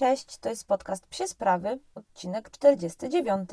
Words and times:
Cześć, 0.00 0.38
to 0.38 0.48
jest 0.48 0.66
podcast 0.66 1.06
Psie 1.06 1.28
Sprawy, 1.28 1.78
odcinek 1.94 2.50
49. 2.50 3.50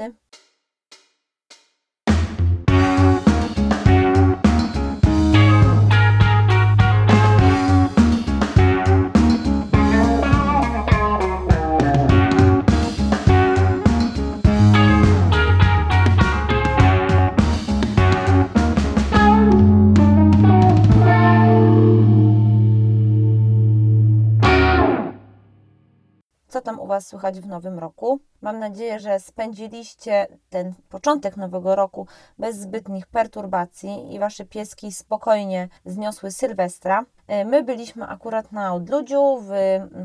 Was 26.98 27.08
słychać 27.08 27.40
w 27.40 27.48
nowym 27.48 27.80
roku? 27.80 28.20
Mam 28.42 28.60
nadzieję, 28.60 29.00
że 29.00 29.20
spędziliście 29.20 30.28
ten 30.50 30.74
początek 30.90 31.38
nowego 31.38 31.76
roku 31.76 32.08
bez 32.38 32.58
zbytnich 32.58 33.08
perturbacji 33.08 34.14
i 34.14 34.20
Wasze 34.20 34.46
pieski 34.46 34.92
spokojnie 34.92 35.70
zniosły 35.86 36.32
Sylwestra. 36.32 37.06
E, 37.28 37.46
My 37.46 37.64
byliśmy 37.64 38.08
akurat 38.08 38.52
na 38.52 38.74
odludziu 38.74 39.38
w 39.42 39.52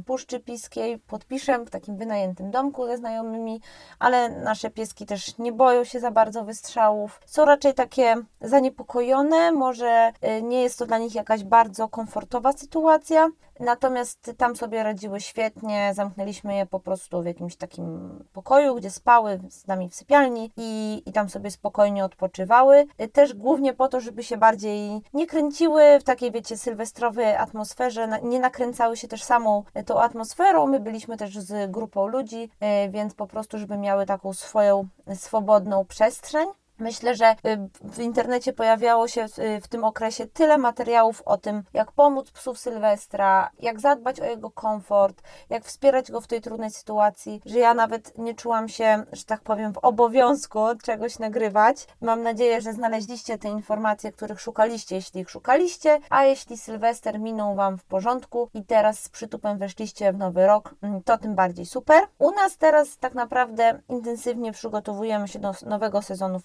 Puszczy 0.06 0.40
Piskiej 0.40 0.98
pod 0.98 1.24
Piszem, 1.24 1.66
w 1.66 1.70
takim 1.70 1.96
wynajętym 1.96 2.50
domku 2.50 2.86
ze 2.86 2.96
znajomymi, 2.96 3.60
ale 3.98 4.28
nasze 4.28 4.70
pieski 4.70 5.06
też 5.06 5.38
nie 5.38 5.52
boją 5.52 5.84
się 5.84 6.00
za 6.00 6.10
bardzo 6.10 6.44
wystrzałów. 6.44 7.20
Są 7.26 7.44
raczej 7.44 7.74
takie 7.74 8.14
zaniepokojone, 8.40 9.52
może 9.52 10.12
e, 10.20 10.42
nie 10.42 10.62
jest 10.62 10.78
to 10.78 10.86
dla 10.86 10.98
nich 10.98 11.14
jakaś 11.14 11.44
bardzo 11.44 11.88
komfortowa 11.88 12.52
sytuacja, 12.52 13.28
natomiast 13.60 14.32
tam 14.36 14.56
sobie 14.56 14.82
radziły 14.82 15.20
świetnie, 15.20 15.92
zamknęliśmy 15.94 16.56
je 16.56 16.66
po 16.66 16.80
prostu 16.80 17.22
w 17.22 17.26
jakimś 17.26 17.56
takim 17.56 18.18
pokoju, 18.32 18.74
gdzie 18.74 18.90
spały 18.90 19.40
z 19.48 19.66
nami 19.66 19.88
w 19.88 19.94
sypialni 19.94 20.50
i, 20.56 21.02
i 21.06 21.12
tam 21.12 21.28
sobie 21.28 21.50
spokojnie 21.50 22.04
odpoczywały. 22.04 22.86
E, 22.98 23.08
Też 23.08 23.34
głównie 23.34 23.72
po 23.74 23.88
to, 23.88 24.00
żeby 24.00 24.22
się 24.22 24.36
bardziej 24.36 25.02
nie 25.14 25.26
kręciły 25.26 25.82
w 26.00 26.04
takiej, 26.04 26.30
wiecie, 26.32 26.56
sylwestrowej 26.58 27.11
atmosferze, 27.18 28.06
na- 28.06 28.18
nie 28.18 28.40
nakręcały 28.40 28.96
się 28.96 29.08
też 29.08 29.22
samą 29.22 29.64
e, 29.74 29.84
tą 29.84 30.00
atmosferą. 30.00 30.66
My 30.66 30.80
byliśmy 30.80 31.16
też 31.16 31.38
z 31.38 31.70
grupą 31.70 32.06
ludzi, 32.06 32.50
e, 32.60 32.88
więc 32.88 33.14
po 33.14 33.26
prostu, 33.26 33.58
żeby 33.58 33.78
miały 33.78 34.06
taką 34.06 34.32
swoją 34.32 34.88
e, 35.06 35.16
swobodną 35.16 35.84
przestrzeń. 35.84 36.48
Myślę, 36.82 37.14
że 37.14 37.30
y, 37.30 37.68
w 37.84 37.98
internecie 37.98 38.52
pojawiało 38.52 39.08
się 39.08 39.28
w, 39.28 39.64
w 39.64 39.68
tym 39.68 39.84
okresie 39.84 40.26
tyle 40.26 40.58
materiałów 40.58 41.22
o 41.24 41.36
tym, 41.36 41.62
jak 41.72 41.92
pomóc 41.92 42.30
psu 42.30 42.54
Sylwestra, 42.54 43.50
jak 43.58 43.80
zadbać 43.80 44.20
o 44.20 44.24
jego 44.24 44.50
komfort, 44.50 45.22
jak 45.50 45.64
wspierać 45.64 46.10
go 46.10 46.20
w 46.20 46.26
tej 46.26 46.40
trudnej 46.40 46.70
sytuacji, 46.70 47.42
że 47.46 47.58
ja 47.58 47.74
nawet 47.74 48.18
nie 48.18 48.34
czułam 48.34 48.68
się, 48.68 49.04
że 49.12 49.24
tak 49.24 49.40
powiem, 49.40 49.72
w 49.72 49.78
obowiązku 49.78 50.60
czegoś 50.82 51.18
nagrywać. 51.18 51.86
Mam 52.00 52.22
nadzieję, 52.22 52.60
że 52.60 52.72
znaleźliście 52.72 53.38
te 53.38 53.48
informacje, 53.48 54.12
których 54.12 54.40
szukaliście, 54.40 54.94
jeśli 54.94 55.20
ich 55.20 55.30
szukaliście, 55.30 55.98
a 56.10 56.24
jeśli 56.24 56.58
Sylwester 56.58 57.20
minął 57.20 57.54
Wam 57.54 57.78
w 57.78 57.84
porządku 57.84 58.48
i 58.54 58.64
teraz 58.64 58.98
z 58.98 59.08
przytupem 59.08 59.58
weszliście 59.58 60.12
w 60.12 60.18
nowy 60.18 60.46
rok, 60.46 60.74
mm, 60.82 61.02
to 61.02 61.18
tym 61.18 61.34
bardziej 61.34 61.66
super. 61.66 62.04
U 62.18 62.30
nas 62.30 62.56
teraz 62.56 62.98
tak 62.98 63.14
naprawdę 63.14 63.80
intensywnie 63.88 64.52
przygotowujemy 64.52 65.28
się 65.28 65.38
do 65.38 65.52
nowego 65.66 66.02
sezonu 66.02 66.40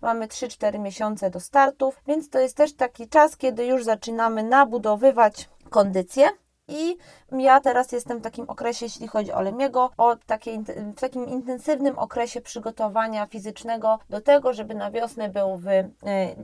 Mamy 0.00 0.26
3-4 0.26 0.78
miesiące 0.78 1.30
do 1.30 1.40
startów, 1.40 2.00
więc 2.06 2.30
to 2.30 2.38
jest 2.38 2.56
też 2.56 2.74
taki 2.74 3.08
czas, 3.08 3.36
kiedy 3.36 3.66
już 3.66 3.84
zaczynamy 3.84 4.42
nabudowywać 4.42 5.48
kondycję. 5.70 6.28
I 6.70 6.96
ja 7.32 7.60
teraz 7.60 7.92
jestem 7.92 8.18
w 8.18 8.22
takim 8.22 8.50
okresie, 8.50 8.86
jeśli 8.86 9.08
chodzi 9.08 9.32
o 9.32 9.40
Lemiego, 9.40 9.90
o 9.96 10.16
w 10.96 11.00
takim 11.00 11.28
intensywnym 11.28 11.98
okresie 11.98 12.40
przygotowania 12.40 13.26
fizycznego 13.26 13.98
do 14.10 14.20
tego, 14.20 14.52
żeby 14.52 14.74
na 14.74 14.90
wiosnę 14.90 15.28
był 15.28 15.56
w 15.56 15.68
e, 15.68 15.86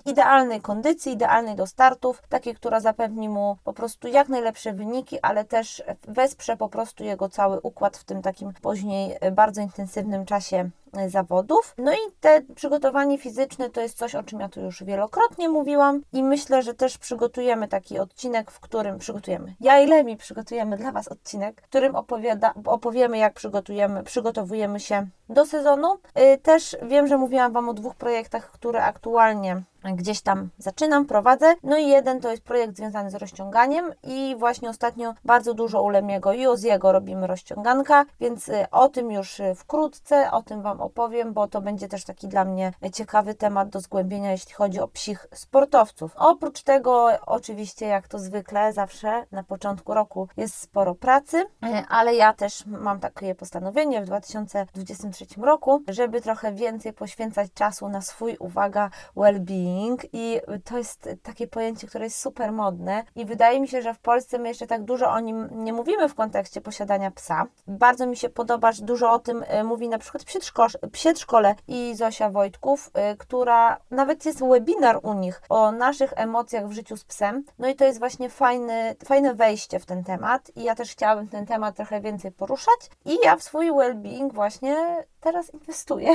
idealnej 0.05 0.61
kondycji, 0.61 1.13
idealnej 1.13 1.57
do 1.57 1.67
startów, 1.67 2.23
takiej, 2.29 2.55
która 2.55 2.81
zapewni 2.81 3.29
mu 3.29 3.57
po 3.65 3.73
prostu 3.73 4.09
jak 4.09 4.29
najlepsze 4.29 4.73
wyniki, 4.73 5.19
ale 5.23 5.45
też 5.45 5.83
wesprze 6.09 6.57
po 6.57 6.69
prostu 6.69 7.05
jego 7.05 7.29
cały 7.29 7.61
układ 7.61 7.97
w 7.97 8.05
tym 8.05 8.23
takim 8.23 8.53
później 8.63 9.17
e, 9.21 9.31
bardzo 9.31 9.61
intensywnym 9.61 10.25
czasie 10.25 10.71
zawodów. 11.09 11.75
No 11.79 11.93
i 11.93 12.13
te 12.21 12.43
przygotowanie 12.55 13.19
fizyczne 13.19 13.71
to 13.71 13.81
jest 13.81 13.99
coś, 13.99 14.15
o 14.15 14.23
czym 14.23 14.41
ja 14.41 14.49
tu 14.49 14.61
już 14.61 14.85
wielokrotnie 14.85 15.49
mówiłam 15.49 16.03
i 16.13 16.23
myślę, 16.23 16.63
że 16.63 16.75
też 16.75 16.99
przygotujemy 16.99 17.69
taki 17.69 17.99
odcinek, 17.99 18.51
w 18.51 18.61
którym 18.61 18.99
przygotujemy. 18.99 19.55
Ja 19.61 19.81
i 19.81 19.87
Lemi 19.87 20.17
przygotujemy 20.17 20.77
dla 20.77 20.93
Was 20.93 21.09
odcinek, 21.09 21.61
w 21.61 21.65
którym 21.65 21.97
opowiada, 21.97 22.55
opowiemy, 22.65 23.19
jak 23.19 23.35
przygotujemy, 23.35 24.03
przygotowujemy 24.03 24.81
się 24.81 25.07
do 25.29 25.47
sezonu. 25.47 25.99
Y, 26.35 26.39
Też 26.39 26.77
wiem, 26.83 27.07
że 27.07 27.19
mówiłam 27.19 27.53
Wam 27.53 27.69
o 27.69 27.75
dwóch 27.75 27.95
projektach, 27.95 28.51
które 28.51 28.85
aktualnie 28.85 29.63
gdzieś 29.85 30.21
tam 30.21 30.49
zaczynam, 30.59 31.07
prowadzę. 31.07 31.55
No 31.63 31.77
i 31.77 31.89
jeden 31.89 32.21
to 32.21 32.31
jest 32.31 32.43
projekt 32.43 32.77
związany 32.77 33.11
z 33.11 33.15
rozciąganiem 33.15 33.93
i 34.03 34.37
właśnie 34.39 34.71
ostatnio 34.71 35.15
bardzo 35.25 35.55
dużo 35.55 35.83
u 35.83 35.89
Lemiego 35.89 36.33
i 36.33 36.47
Oziego 36.47 36.93
robimy 36.93 37.27
rozciąganka, 37.27 38.05
więc 38.21 38.49
y, 38.49 38.67
o 38.71 38.89
tym 38.89 39.11
już 39.11 39.41
y, 39.41 39.55
wkrótce, 39.55 40.31
o 40.31 40.43
tym 40.43 40.63
Wam 40.63 40.81
opowiem, 40.81 41.33
bo 41.33 41.49
to 41.49 41.61
będzie 41.61 41.89
też 41.89 42.05
taki 42.05 42.29
dla 42.29 42.45
mnie 42.45 42.73
ciekawy 42.93 43.35
temat 43.35 43.69
do 43.69 43.81
zgłębienia, 43.81 44.33
jeśli 44.33 44.53
chodzi 44.53 44.81
o 44.81 44.89
psich 44.89 45.27
sportowców. 45.35 46.13
Oprócz 46.17 46.63
tego 46.63 47.09
oczywiście, 47.27 47.87
jak 47.87 48.09
to 48.09 48.19
zwykle, 48.19 48.73
zawsze 48.73 49.27
na 49.33 49.43
początku 49.43 49.95
roku 49.95 50.29
jest 50.37 50.59
sporo 50.59 50.95
pracy, 50.95 51.37
y, 51.39 51.85
ale 51.89 52.15
ja 52.15 52.33
też 52.33 52.67
mam 52.67 53.01
takie 53.01 53.35
postanowienie 53.35 54.03
w 54.03 54.07
2023 54.07 55.27
roku, 55.43 55.83
żeby 55.89 56.21
trochę 56.21 56.53
więcej 56.53 56.93
poświęcać 56.93 57.53
czasu 57.55 57.89
na 57.89 58.01
swój, 58.01 58.37
uwaga, 58.39 58.91
well-being 59.17 59.76
i 60.13 60.41
to 60.65 60.79
jest 60.79 61.09
takie 61.23 61.47
pojęcie, 61.47 61.87
które 61.87 62.05
jest 62.05 62.21
super 62.21 62.53
modne 62.53 63.05
i 63.15 63.25
wydaje 63.25 63.61
mi 63.61 63.69
się, 63.69 63.83
że 63.83 63.95
w 63.95 63.99
Polsce 63.99 64.39
my 64.39 64.49
jeszcze 64.49 64.67
tak 64.67 64.85
dużo 64.85 65.11
o 65.11 65.21
nim 65.21 65.49
nie 65.53 65.73
mówimy 65.73 66.09
w 66.09 66.15
kontekście 66.15 66.61
posiadania 66.61 67.11
psa. 67.11 67.47
Bardzo 67.67 68.07
mi 68.07 68.17
się 68.17 68.29
podoba, 68.29 68.73
że 68.73 68.85
dużo 68.85 69.13
o 69.13 69.19
tym 69.19 69.45
e, 69.47 69.65
mówi 69.65 69.89
na 69.89 69.99
przykład 69.99 70.23
Psiedrzko- 70.23 70.89
Psiedrzkole 70.93 71.55
i 71.69 71.95
Zosia 71.95 72.31
Wojtków, 72.31 72.91
e, 72.95 73.17
która 73.17 73.77
nawet 73.91 74.27
jest 74.27 74.45
webinar 74.45 75.01
u 75.03 75.13
nich 75.13 75.43
o 75.49 75.73
naszych 75.73 76.13
emocjach 76.17 76.69
w 76.69 76.73
życiu 76.73 76.97
z 76.97 77.05
psem. 77.05 77.45
No 77.59 77.69
i 77.69 77.75
to 77.75 77.85
jest 77.85 77.99
właśnie 77.99 78.31
fajny, 78.31 78.97
fajne 79.05 79.35
wejście 79.35 79.79
w 79.79 79.87
ten 79.87 80.05
temat 80.05 80.51
i 80.57 80.63
ja 80.63 80.75
też 80.75 80.91
chciałabym 80.91 81.29
ten 81.29 81.47
temat 81.47 81.77
trochę 81.77 82.01
więcej 82.01 82.33
poruszać 82.33 82.91
i 83.05 83.19
ja 83.25 83.37
w 83.37 83.43
swój 83.43 83.73
well-being 83.73 84.33
właśnie 84.33 84.77
teraz 85.21 85.55
inwestuję 85.55 86.11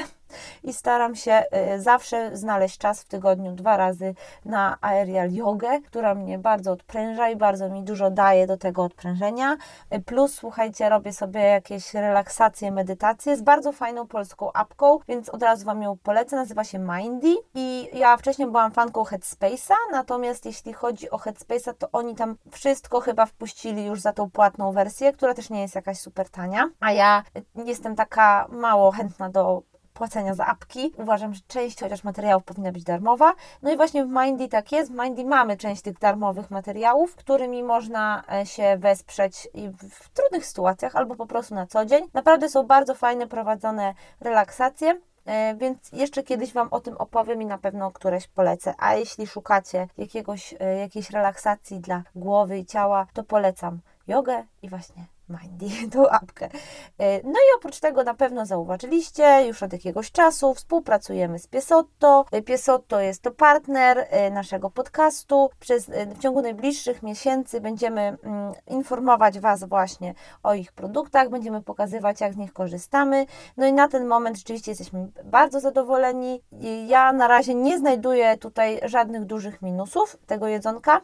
i 0.63 0.73
staram 0.73 1.15
się 1.15 1.43
y, 1.75 1.81
zawsze 1.81 2.37
znaleźć 2.37 2.77
czas 2.77 3.01
w 3.03 3.07
tygodniu 3.07 3.51
dwa 3.51 3.77
razy 3.77 4.15
na 4.45 4.77
aerial 4.81 5.31
jogę, 5.31 5.81
która 5.81 6.15
mnie 6.15 6.39
bardzo 6.39 6.71
odpręża 6.71 7.29
i 7.29 7.35
bardzo 7.35 7.69
mi 7.69 7.83
dużo 7.83 8.11
daje 8.11 8.47
do 8.47 8.57
tego 8.57 8.83
odprężenia. 8.83 9.57
Y, 9.93 9.99
Plus, 9.99 10.33
słuchajcie, 10.33 10.89
robię 10.89 11.13
sobie 11.13 11.41
jakieś 11.41 11.93
relaksacje, 11.93 12.71
medytacje 12.71 13.37
z 13.37 13.41
bardzo 13.41 13.71
fajną 13.71 14.07
polską 14.07 14.53
apką, 14.53 14.99
więc 15.07 15.29
od 15.29 15.43
razu 15.43 15.65
Wam 15.65 15.81
ją 15.81 15.97
polecę. 15.97 16.35
Nazywa 16.35 16.63
się 16.63 16.79
Mindy 16.79 17.35
i 17.55 17.89
ja 17.93 18.17
wcześniej 18.17 18.47
byłam 18.47 18.71
fanką 18.71 19.03
Headspace'a, 19.03 19.75
natomiast 19.91 20.45
jeśli 20.45 20.73
chodzi 20.73 21.09
o 21.09 21.17
Headspace'a, 21.17 21.73
to 21.73 21.87
oni 21.91 22.15
tam 22.15 22.35
wszystko 22.51 22.99
chyba 22.99 23.25
wpuścili 23.25 23.85
już 23.85 24.01
za 24.01 24.13
tą 24.13 24.29
płatną 24.29 24.71
wersję, 24.71 25.13
która 25.13 25.33
też 25.33 25.49
nie 25.49 25.61
jest 25.61 25.75
jakaś 25.75 25.99
super 25.99 26.29
tania, 26.29 26.69
a 26.79 26.91
ja 26.91 27.23
y, 27.37 27.63
jestem 27.65 27.95
taka 27.95 28.47
mało 28.49 28.91
chętna 28.91 29.29
do 29.29 29.63
płacenia 30.01 30.33
za 30.33 30.45
apki. 30.45 30.93
Uważam, 30.97 31.33
że 31.33 31.41
część 31.47 31.79
chociaż 31.79 32.03
materiałów 32.03 32.43
powinna 32.43 32.71
być 32.71 32.83
darmowa. 32.83 33.33
No 33.61 33.71
i 33.71 33.77
właśnie 33.77 34.05
w 34.05 34.09
Mindy 34.09 34.47
tak 34.47 34.71
jest. 34.71 34.91
W 34.91 34.95
Mindy 34.95 35.25
mamy 35.25 35.57
część 35.57 35.81
tych 35.81 35.99
darmowych 35.99 36.51
materiałów, 36.51 37.15
którymi 37.15 37.63
można 37.63 38.23
e, 38.33 38.45
się 38.45 38.77
wesprzeć 38.77 39.47
w 39.89 40.09
trudnych 40.09 40.45
sytuacjach 40.45 40.95
albo 40.95 41.15
po 41.15 41.25
prostu 41.25 41.55
na 41.55 41.67
co 41.67 41.85
dzień. 41.85 42.03
Naprawdę 42.13 42.49
są 42.49 42.63
bardzo 42.63 42.95
fajne 42.95 43.27
prowadzone 43.27 43.93
relaksacje. 44.19 44.99
E, 45.25 45.55
Więc 45.55 45.91
jeszcze 45.91 46.23
kiedyś 46.23 46.53
Wam 46.53 46.67
o 46.71 46.79
tym 46.79 46.97
opowiem 46.97 47.41
i 47.41 47.45
na 47.45 47.57
pewno 47.57 47.91
któreś 47.91 48.27
polecę. 48.27 48.73
A 48.77 48.95
jeśli 48.95 49.27
szukacie 49.27 49.87
jakiegoś, 49.97 50.55
e, 50.59 50.77
jakiejś 50.77 51.09
relaksacji 51.09 51.79
dla 51.79 52.03
głowy 52.15 52.57
i 52.57 52.65
ciała, 52.65 53.07
to 53.13 53.23
polecam 53.23 53.79
jogę 54.07 54.43
i 54.61 54.69
właśnie 54.69 55.05
Mindy, 55.43 55.67
tą 55.93 56.09
apkę. 56.09 56.49
E, 56.97 57.23
No 57.23 57.39
i 57.39 57.57
oprócz 57.57 57.79
tego 57.79 58.03
na 58.03 58.13
pewno 58.13 58.45
zauważyliście, 58.45 59.45
już 59.47 59.63
od 59.63 59.73
jakiegoś 59.73 60.11
czasu 60.11 60.53
współpracujemy 60.53 61.39
z 61.39 61.47
Piesotto. 61.47 62.25
E, 62.31 62.41
Piesotto 62.41 62.99
jest 62.99 63.21
to 63.21 63.31
partner 63.31 64.07
e, 64.09 64.31
naszego 64.31 64.69
podcastu. 64.69 65.49
Przez, 65.59 65.91
w 66.15 66.19
ciągu 66.19 66.41
najbliższych 66.41 67.03
miesięcy 67.03 67.61
będziemy 67.61 68.01
mm, 68.01 68.53
informować 68.67 69.39
Was 69.39 69.63
właśnie 69.63 70.13
o 70.43 70.53
ich 70.53 70.71
produktach, 70.71 71.29
będziemy 71.29 71.61
pokazywać, 71.61 72.21
jak 72.21 72.33
z 72.33 72.37
nich 72.37 72.53
korzystamy. 72.53 73.25
No 73.57 73.65
i 73.65 73.73
na 73.73 73.87
ten 73.87 74.07
moment 74.07 74.37
rzeczywiście 74.37 74.71
jesteśmy 74.71 75.07
bardzo 75.23 75.59
zadowoleni. 75.59 76.41
Ja 76.87 77.13
na 77.13 77.27
razie 77.27 77.55
nie 77.55 77.77
znajduję 77.77 78.37
tutaj 78.37 78.79
żadnych 78.83 79.25
dużych 79.25 79.61
minusów 79.61 80.17
tego 80.25 80.47
jedzonka. 80.47 81.01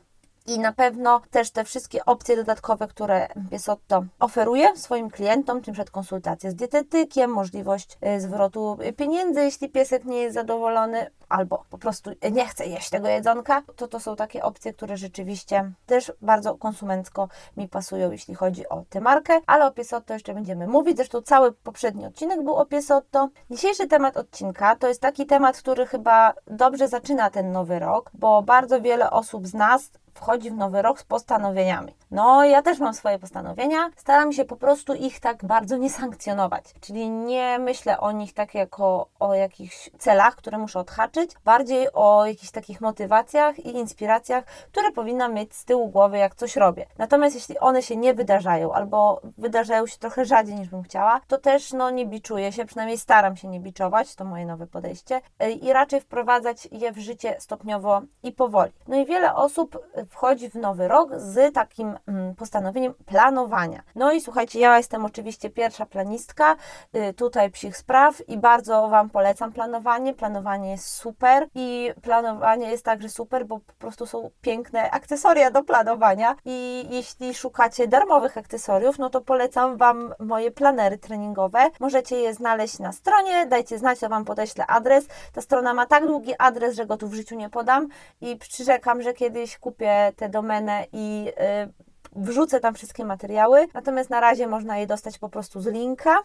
I 0.47 0.59
na 0.59 0.73
pewno 0.73 1.21
też 1.31 1.51
te 1.51 1.63
wszystkie 1.63 2.05
opcje 2.05 2.35
dodatkowe, 2.35 2.87
które 2.87 3.27
Piesotto 3.51 4.03
oferuje 4.19 4.77
swoim 4.77 5.09
klientom, 5.09 5.61
tym 5.61 5.73
przed 5.73 5.91
konsultację 5.91 6.51
z 6.51 6.55
dietetykiem, 6.55 7.31
możliwość 7.31 7.97
y, 8.15 8.21
zwrotu 8.21 8.77
pieniędzy, 8.97 9.41
jeśli 9.41 9.69
piesek 9.69 10.05
nie 10.05 10.17
jest 10.17 10.33
zadowolony, 10.33 11.11
albo 11.29 11.63
po 11.69 11.77
prostu 11.77 12.11
nie 12.31 12.45
chce 12.45 12.65
jeść 12.65 12.89
tego 12.89 13.07
jedzonka, 13.07 13.63
to 13.75 13.87
to 13.87 13.99
są 13.99 14.15
takie 14.15 14.43
opcje, 14.43 14.73
które 14.73 14.97
rzeczywiście 14.97 15.71
też 15.85 16.11
bardzo 16.21 16.57
konsumencko 16.57 17.27
mi 17.57 17.67
pasują, 17.67 18.11
jeśli 18.11 18.35
chodzi 18.35 18.69
o 18.69 18.83
tę 18.89 19.01
markę, 19.01 19.39
ale 19.47 19.65
o 19.65 19.71
Piesotto 19.71 20.13
jeszcze 20.13 20.33
będziemy 20.33 20.67
mówić, 20.67 20.97
zresztą 20.97 21.21
cały 21.21 21.51
poprzedni 21.51 22.05
odcinek 22.05 22.43
był 22.43 22.55
o 22.55 22.65
Piesotto. 22.65 23.29
Dzisiejszy 23.51 23.87
temat 23.87 24.17
odcinka 24.17 24.75
to 24.75 24.87
jest 24.87 25.01
taki 25.01 25.25
temat, 25.25 25.57
który 25.57 25.85
chyba 25.85 26.33
dobrze 26.47 26.87
zaczyna 26.87 27.29
ten 27.29 27.51
nowy 27.51 27.79
rok, 27.79 28.11
bo 28.13 28.41
bardzo 28.41 28.81
wiele 28.81 29.11
osób 29.11 29.47
z 29.47 29.53
nas 29.53 29.91
wchodzi 30.17 30.51
w 30.51 30.53
nowy 30.53 30.81
rok 30.81 30.99
z 30.99 31.03
postanowieniami. 31.03 31.93
No, 32.11 32.45
ja 32.45 32.61
też 32.61 32.79
mam 32.79 32.93
swoje 32.93 33.19
postanowienia, 33.19 33.89
staram 33.95 34.33
się 34.33 34.45
po 34.45 34.55
prostu 34.55 34.93
ich 34.93 35.19
tak 35.19 35.45
bardzo 35.45 35.77
nie 35.77 35.89
sankcjonować, 35.89 36.63
czyli 36.81 37.09
nie 37.09 37.59
myślę 37.59 37.99
o 37.99 38.11
nich 38.11 38.33
tak 38.33 38.55
jako 38.55 39.07
o 39.19 39.33
jakichś 39.33 39.89
celach, 39.99 40.35
które 40.35 40.57
muszę 40.57 40.79
odhaczyć, 40.79 41.31
bardziej 41.45 41.87
o 41.93 42.25
jakichś 42.25 42.51
takich 42.51 42.81
motywacjach 42.81 43.59
i 43.59 43.77
inspiracjach, 43.77 44.43
które 44.71 44.91
powinnam 44.91 45.33
mieć 45.33 45.55
z 45.55 45.65
tyłu 45.65 45.87
głowy, 45.89 46.17
jak 46.17 46.35
coś 46.35 46.55
robię. 46.55 46.85
Natomiast 46.97 47.35
jeśli 47.35 47.59
one 47.59 47.81
się 47.81 47.95
nie 47.95 48.13
wydarzają 48.13 48.73
albo 48.73 49.21
wydarzają 49.37 49.87
się 49.87 49.97
trochę 49.97 50.25
rzadziej 50.25 50.55
niż 50.55 50.69
bym 50.69 50.83
chciała, 50.83 51.21
to 51.27 51.37
też 51.37 51.73
no 51.73 51.89
nie 51.89 52.05
biczuję 52.05 52.51
się, 52.51 52.65
przynajmniej 52.65 52.97
staram 52.97 53.35
się 53.35 53.47
nie 53.47 53.59
biczować, 53.59 54.15
to 54.15 54.25
moje 54.25 54.45
nowe 54.45 54.67
podejście 54.67 55.21
y, 55.43 55.51
i 55.51 55.73
raczej 55.73 56.01
wprowadzać 56.01 56.67
je 56.71 56.91
w 56.91 56.97
życie 56.97 57.35
stopniowo 57.39 58.01
i 58.23 58.31
powoli. 58.31 58.71
No 58.87 58.95
i 58.95 59.05
wiele 59.05 59.35
osób 59.35 59.79
wchodzi 60.09 60.49
w 60.49 60.55
nowy 60.55 60.87
rok 60.87 61.09
z 61.15 61.53
takim 61.53 61.97
mm, 62.07 62.35
postanowieniem 62.35 62.93
planowania. 63.05 63.83
No 63.95 64.11
i 64.11 64.21
słuchajcie, 64.21 64.59
ja 64.59 64.77
jestem 64.77 65.05
oczywiście 65.05 65.49
pierwsza 65.49 65.85
planistka, 65.85 66.55
y, 66.95 67.13
tutaj 67.13 67.51
psich 67.51 67.77
spraw 67.77 68.29
i 68.29 68.37
bardzo 68.37 68.89
Wam 68.89 69.09
polecam 69.09 69.51
planowanie. 69.53 70.13
Planowanie 70.13 70.71
jest 70.71 70.87
super 70.87 71.47
i 71.55 71.91
planowanie 72.01 72.71
jest 72.71 72.85
także 72.85 73.09
super, 73.09 73.45
bo 73.45 73.59
po 73.59 73.73
prostu 73.73 74.05
są 74.05 74.29
piękne 74.41 74.91
akcesoria 74.91 75.51
do 75.51 75.63
planowania 75.63 76.35
i 76.45 76.85
jeśli 76.89 77.33
szukacie 77.33 77.87
darmowych 77.87 78.37
akcesoriów, 78.37 78.99
no 78.99 79.09
to 79.09 79.21
polecam 79.21 79.77
Wam 79.77 80.13
moje 80.19 80.51
planery 80.51 80.97
treningowe. 80.97 81.69
Możecie 81.79 82.15
je 82.15 82.33
znaleźć 82.33 82.79
na 82.79 82.91
stronie, 82.91 83.45
dajcie 83.45 83.77
znać, 83.77 84.01
ja 84.01 84.09
Wam 84.09 84.25
podeślę 84.25 84.67
adres. 84.67 85.07
Ta 85.33 85.41
strona 85.41 85.73
ma 85.73 85.85
tak 85.85 86.07
długi 86.07 86.33
adres, 86.39 86.75
że 86.75 86.85
go 86.85 86.97
tu 86.97 87.07
w 87.07 87.13
życiu 87.13 87.35
nie 87.35 87.49
podam 87.49 87.87
i 88.21 88.35
przyrzekam, 88.35 89.01
że 89.01 89.13
kiedyś 89.13 89.57
kupię 89.57 89.96
tę 90.15 90.29
domenę 90.29 90.85
i 90.93 91.27
y, 91.27 91.73
wrzucę 92.15 92.59
tam 92.59 92.73
wszystkie 92.73 93.05
materiały. 93.05 93.67
Natomiast 93.73 94.09
na 94.09 94.19
razie 94.19 94.47
można 94.47 94.77
je 94.77 94.87
dostać 94.87 95.17
po 95.17 95.29
prostu 95.29 95.61
z 95.61 95.67
linka. 95.67 96.17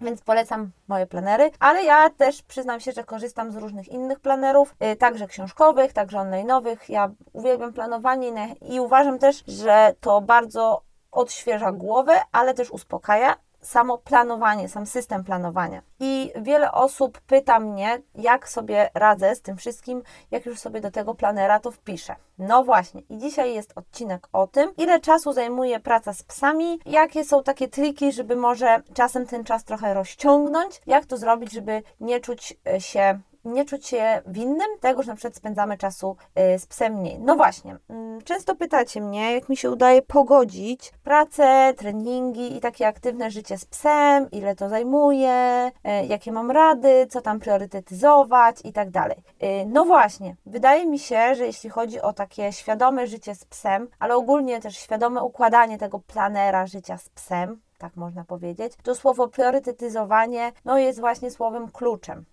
Więc 0.00 0.22
polecam 0.22 0.70
moje 0.88 1.06
planery, 1.06 1.50
ale 1.58 1.84
ja 1.84 2.10
też 2.10 2.42
przyznam 2.42 2.80
się, 2.80 2.92
że 2.92 3.04
korzystam 3.04 3.52
z 3.52 3.56
różnych 3.56 3.88
innych 3.88 4.20
planerów, 4.20 4.74
y, 4.92 4.96
także 4.96 5.26
książkowych, 5.26 5.92
także 5.92 6.18
online'owych. 6.18 6.76
Ja 6.88 7.10
uwielbiam 7.32 7.72
planowanie 7.72 8.54
i 8.60 8.80
uważam 8.80 9.18
też, 9.18 9.44
że 9.46 9.94
to 10.00 10.20
bardzo 10.20 10.82
odświeża 11.10 11.72
głowę, 11.72 12.12
ale 12.32 12.54
też 12.54 12.70
uspokaja 12.70 13.36
samo 13.62 13.98
planowanie, 13.98 14.68
sam 14.68 14.86
system 14.86 15.24
planowania. 15.24 15.82
I 16.00 16.32
wiele 16.42 16.72
osób 16.72 17.20
pyta 17.20 17.60
mnie, 17.60 18.02
jak 18.14 18.48
sobie 18.48 18.90
radzę 18.94 19.34
z 19.34 19.42
tym 19.42 19.56
wszystkim, 19.56 20.02
jak 20.30 20.46
już 20.46 20.58
sobie 20.58 20.80
do 20.80 20.90
tego 20.90 21.14
planera 21.14 21.60
to 21.60 21.70
wpiszę. 21.70 22.16
No 22.38 22.64
właśnie, 22.64 23.00
i 23.00 23.18
dzisiaj 23.18 23.54
jest 23.54 23.72
odcinek 23.74 24.28
o 24.32 24.46
tym, 24.46 24.70
ile 24.76 25.00
czasu 25.00 25.32
zajmuje 25.32 25.80
praca 25.80 26.12
z 26.12 26.22
psami, 26.22 26.80
jakie 26.86 27.24
są 27.24 27.42
takie 27.42 27.68
triki, 27.68 28.12
żeby 28.12 28.36
może 28.36 28.82
czasem 28.94 29.26
ten 29.26 29.44
czas 29.44 29.64
trochę 29.64 29.94
rozciągnąć, 29.94 30.80
jak 30.86 31.06
to 31.06 31.16
zrobić, 31.16 31.52
żeby 31.52 31.82
nie 32.00 32.20
czuć 32.20 32.56
e, 32.66 32.80
się 32.80 33.20
nie 33.44 33.64
czuć 33.64 33.86
się 33.86 34.22
winnym 34.26 34.78
tego, 34.80 35.02
że 35.02 35.10
na 35.10 35.16
przykład 35.16 35.36
spędzamy 35.36 35.78
czasu 35.78 36.16
y, 36.54 36.58
z 36.58 36.66
psem 36.66 36.94
mniej. 36.94 37.18
No 37.18 37.36
właśnie, 37.36 37.76
mm, 37.88 38.22
często 38.22 38.54
pytacie 38.56 39.00
mnie, 39.00 39.34
jak 39.34 39.48
mi 39.48 39.56
się 39.56 39.70
udaje 39.70 40.02
pogodzić 40.02 40.92
pracę, 41.04 41.74
treningi 41.76 42.56
i 42.56 42.60
takie 42.60 42.86
aktywne 42.86 43.30
życie 43.30 43.58
z 43.58 43.64
psem, 43.64 44.30
ile 44.30 44.56
to 44.56 44.68
zajmuje, 44.68 45.70
y, 46.02 46.06
jakie 46.06 46.32
mam 46.32 46.50
rady, 46.50 47.06
co 47.10 47.20
tam 47.20 47.40
priorytetyzować 47.40 48.56
i 48.64 48.72
tak 48.72 48.90
dalej. 48.90 49.16
Y, 49.42 49.66
no 49.66 49.84
właśnie, 49.84 50.36
wydaje 50.46 50.86
mi 50.86 50.98
się, 50.98 51.34
że 51.34 51.46
jeśli 51.46 51.70
chodzi 51.70 52.00
o 52.00 52.12
takie 52.12 52.52
świadome 52.52 53.06
życie 53.06 53.34
z 53.34 53.44
psem, 53.44 53.88
ale 53.98 54.16
ogólnie 54.16 54.60
też 54.60 54.76
świadome 54.76 55.22
układanie 55.22 55.78
tego 55.78 55.98
planera 55.98 56.66
życia 56.66 56.98
z 56.98 57.08
psem, 57.08 57.60
tak 57.78 57.96
można 57.96 58.24
powiedzieć, 58.24 58.72
to 58.82 58.94
słowo 58.94 59.28
priorytetyzowanie 59.28 60.52
no 60.64 60.78
jest 60.78 61.00
właśnie 61.00 61.30
słowem 61.30 61.70
kluczem. 61.70 62.24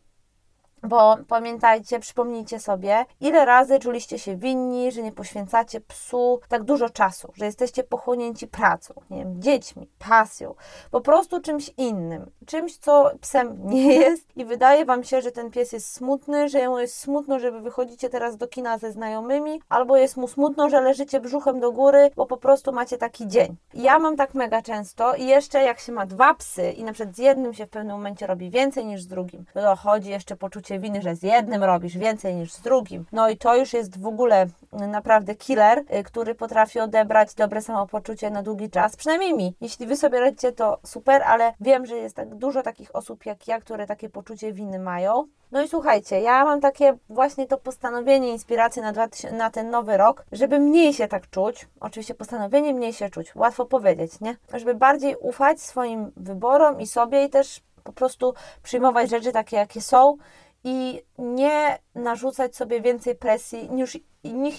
Bo 0.83 1.17
pamiętajcie, 1.27 1.99
przypomnijcie 1.99 2.59
sobie, 2.59 3.05
ile 3.21 3.45
razy 3.45 3.79
czuliście 3.79 4.19
się 4.19 4.35
winni, 4.35 4.91
że 4.91 5.01
nie 5.01 5.11
poświęcacie 5.11 5.81
psu 5.81 6.39
tak 6.49 6.63
dużo 6.63 6.89
czasu, 6.89 7.31
że 7.35 7.45
jesteście 7.45 7.83
pochłonięci 7.83 8.47
pracą, 8.47 8.93
nie 9.09 9.17
wiem, 9.17 9.41
dziećmi, 9.41 9.87
pasją, 9.99 10.55
po 10.91 11.01
prostu 11.01 11.41
czymś 11.41 11.71
innym, 11.77 12.31
czymś, 12.45 12.77
co 12.77 13.11
psem 13.21 13.57
nie 13.73 13.95
jest 13.95 14.37
i 14.37 14.45
wydaje 14.45 14.85
Wam 14.85 15.03
się, 15.03 15.21
że 15.21 15.31
ten 15.31 15.51
pies 15.51 15.71
jest 15.71 15.93
smutny, 15.93 16.49
że 16.49 16.69
mu 16.69 16.79
jest 16.79 16.99
smutno, 16.99 17.39
że 17.39 17.51
Wy 17.51 17.61
wychodzicie 17.61 18.09
teraz 18.09 18.37
do 18.37 18.47
kina 18.47 18.77
ze 18.77 18.91
znajomymi, 18.91 19.61
albo 19.69 19.97
jest 19.97 20.17
mu 20.17 20.27
smutno, 20.27 20.69
że 20.69 20.81
leżycie 20.81 21.19
brzuchem 21.19 21.59
do 21.59 21.71
góry, 21.71 22.11
bo 22.15 22.25
po 22.25 22.37
prostu 22.37 22.71
macie 22.71 22.97
taki 22.97 23.27
dzień. 23.27 23.55
Ja 23.73 23.99
mam 23.99 24.15
tak 24.15 24.33
mega 24.33 24.61
często 24.61 25.15
i 25.15 25.25
jeszcze 25.25 25.63
jak 25.63 25.79
się 25.79 25.91
ma 25.91 26.05
dwa 26.05 26.33
psy 26.33 26.71
i 26.71 26.83
na 26.83 26.93
przykład 26.93 27.15
z 27.15 27.19
jednym 27.19 27.53
się 27.53 27.65
w 27.65 27.69
pewnym 27.69 27.95
momencie 27.95 28.27
robi 28.27 28.49
więcej 28.49 28.85
niż 28.85 29.01
z 29.01 29.07
drugim, 29.07 29.45
to 29.53 29.61
dochodzi 29.61 30.09
jeszcze 30.09 30.35
poczucie 30.35 30.66
winy, 30.69 31.01
że 31.01 31.15
z 31.15 31.23
jednym 31.23 31.63
robisz 31.63 31.97
więcej 31.97 32.35
niż 32.35 32.53
z 32.53 32.61
drugim. 32.61 33.05
No 33.11 33.29
i 33.29 33.37
to 33.37 33.57
już 33.57 33.73
jest 33.73 34.01
w 34.01 34.07
ogóle 34.07 34.45
naprawdę 34.71 35.35
killer, 35.35 35.79
y, 35.79 36.03
który 36.03 36.35
potrafi 36.35 36.79
odebrać 36.79 37.33
dobre 37.35 37.61
samopoczucie 37.61 38.29
na 38.29 38.43
długi 38.43 38.69
czas. 38.69 38.95
Przynajmniej 38.95 39.33
mi. 39.33 39.55
Jeśli 39.61 39.87
Wy 39.87 39.95
sobie 39.95 40.19
radzicie, 40.19 40.51
to 40.51 40.79
super, 40.85 41.23
ale 41.23 41.53
wiem, 41.59 41.85
że 41.85 41.95
jest 41.95 42.15
tak 42.15 42.35
dużo 42.35 42.61
takich 42.63 42.95
osób 42.95 43.25
jak 43.25 43.47
ja, 43.47 43.59
które 43.59 43.87
takie 43.87 44.09
poczucie 44.09 44.53
winy 44.53 44.79
mają. 44.79 45.27
No 45.51 45.61
i 45.61 45.67
słuchajcie, 45.67 46.21
ja 46.21 46.45
mam 46.45 46.61
takie 46.61 46.97
właśnie 47.09 47.47
to 47.47 47.57
postanowienie, 47.57 48.31
inspirację 48.31 48.83
na, 48.83 48.91
2000, 48.91 49.37
na 49.37 49.49
ten 49.49 49.69
nowy 49.69 49.97
rok, 49.97 50.25
żeby 50.31 50.59
mniej 50.59 50.93
się 50.93 51.07
tak 51.07 51.29
czuć. 51.29 51.67
Oczywiście 51.79 52.13
postanowienie 52.13 52.73
mniej 52.73 52.93
się 52.93 53.09
czuć, 53.09 53.35
łatwo 53.35 53.65
powiedzieć, 53.65 54.19
nie? 54.21 54.35
Żeby 54.53 54.75
bardziej 54.75 55.15
ufać 55.15 55.61
swoim 55.61 56.11
wyborom 56.17 56.81
i 56.81 56.87
sobie 56.87 57.23
i 57.23 57.29
też 57.29 57.61
po 57.83 57.93
prostu 57.93 58.33
przyjmować 58.63 59.09
rzeczy 59.09 59.31
takie, 59.31 59.57
jakie 59.57 59.81
są 59.81 60.17
i 60.67 61.01
nie 61.17 61.79
narzucać 61.95 62.55
sobie 62.55 62.81
więcej 62.81 63.15
presji 63.15 63.69
niż, 63.71 63.97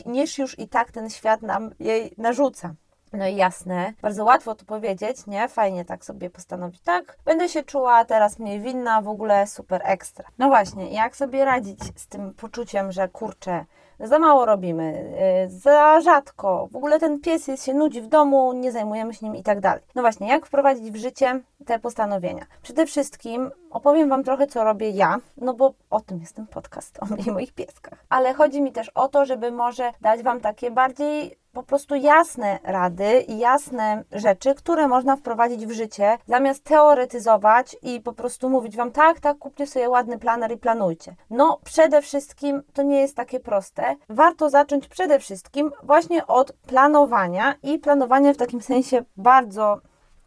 niż, 0.06 0.38
już 0.38 0.58
i 0.58 0.68
tak 0.68 0.92
ten 0.92 1.10
świat 1.10 1.42
nam 1.42 1.70
jej 1.80 2.14
narzuca. 2.18 2.74
No 3.12 3.26
i 3.26 3.36
jasne, 3.36 3.92
bardzo 4.02 4.24
łatwo 4.24 4.54
to 4.54 4.64
powiedzieć, 4.64 5.26
nie? 5.26 5.48
Fajnie 5.48 5.84
tak 5.84 6.04
sobie 6.04 6.30
postanowić, 6.30 6.80
tak, 6.80 7.16
będę 7.24 7.48
się 7.48 7.62
czuła 7.62 8.04
teraz 8.04 8.38
mniej 8.38 8.60
winna, 8.60 9.02
w 9.02 9.08
ogóle 9.08 9.46
super 9.46 9.80
ekstra. 9.84 10.28
No 10.38 10.48
właśnie, 10.48 10.92
jak 10.92 11.16
sobie 11.16 11.44
radzić 11.44 11.80
z 11.96 12.06
tym 12.06 12.34
poczuciem, 12.34 12.92
że 12.92 13.08
kurczę, 13.08 13.64
za 14.00 14.18
mało 14.18 14.46
robimy, 14.46 15.12
y, 15.46 15.50
za 15.50 16.00
rzadko, 16.00 16.68
w 16.72 16.76
ogóle 16.76 17.00
ten 17.00 17.20
pies 17.20 17.48
jest, 17.48 17.64
się 17.64 17.74
nudzi 17.74 18.02
w 18.02 18.06
domu, 18.06 18.52
nie 18.52 18.72
zajmujemy 18.72 19.14
się 19.14 19.26
nim 19.26 19.36
i 19.36 19.42
tak 19.42 19.60
dalej. 19.60 19.82
No 19.94 20.02
właśnie, 20.02 20.28
jak 20.28 20.46
wprowadzić 20.46 20.90
w 20.90 20.96
życie 20.96 21.40
te 21.66 21.78
postanowienia? 21.78 22.46
Przede 22.62 22.86
wszystkim 22.86 23.50
opowiem 23.70 24.08
Wam 24.08 24.24
trochę, 24.24 24.46
co 24.46 24.64
robię 24.64 24.90
ja, 24.90 25.18
no 25.36 25.54
bo 25.54 25.74
o 25.90 26.00
tym 26.00 26.20
jest 26.20 26.36
ten 26.36 26.46
podcast, 26.46 26.98
o 27.02 27.06
mnie 27.06 27.32
moich 27.32 27.52
pieskach. 27.52 28.04
Ale 28.08 28.34
chodzi 28.34 28.62
mi 28.62 28.72
też 28.72 28.88
o 28.88 29.08
to, 29.08 29.26
żeby 29.26 29.50
może 29.50 29.92
dać 30.00 30.22
Wam 30.22 30.40
takie 30.40 30.70
bardziej 30.70 31.38
po 31.52 31.62
prostu 31.62 31.94
jasne 31.94 32.58
rady 32.62 33.20
i 33.20 33.38
jasne 33.38 34.04
rzeczy, 34.12 34.54
które 34.54 34.88
można 34.88 35.16
wprowadzić 35.16 35.66
w 35.66 35.70
życie, 35.70 36.18
zamiast 36.26 36.64
teoretyzować 36.64 37.76
i 37.82 38.00
po 38.00 38.12
prostu 38.12 38.50
mówić 38.50 38.76
Wam 38.76 38.90
tak, 38.90 39.20
tak, 39.20 39.38
kupcie 39.38 39.66
sobie 39.66 39.88
ładny 39.88 40.18
planer 40.18 40.52
i 40.52 40.56
planujcie. 40.56 41.14
No, 41.30 41.58
przede 41.64 42.02
wszystkim 42.02 42.62
to 42.72 42.82
nie 42.82 43.00
jest 43.00 43.16
takie 43.16 43.40
proste. 43.40 43.96
Warto 44.08 44.50
zacząć 44.50 44.88
przede 44.88 45.18
wszystkim 45.18 45.70
właśnie 45.82 46.26
od 46.26 46.52
planowania 46.52 47.54
i 47.62 47.78
planowania 47.78 48.32
w 48.32 48.36
takim 48.36 48.60
sensie 48.60 49.04
bardzo 49.16 49.78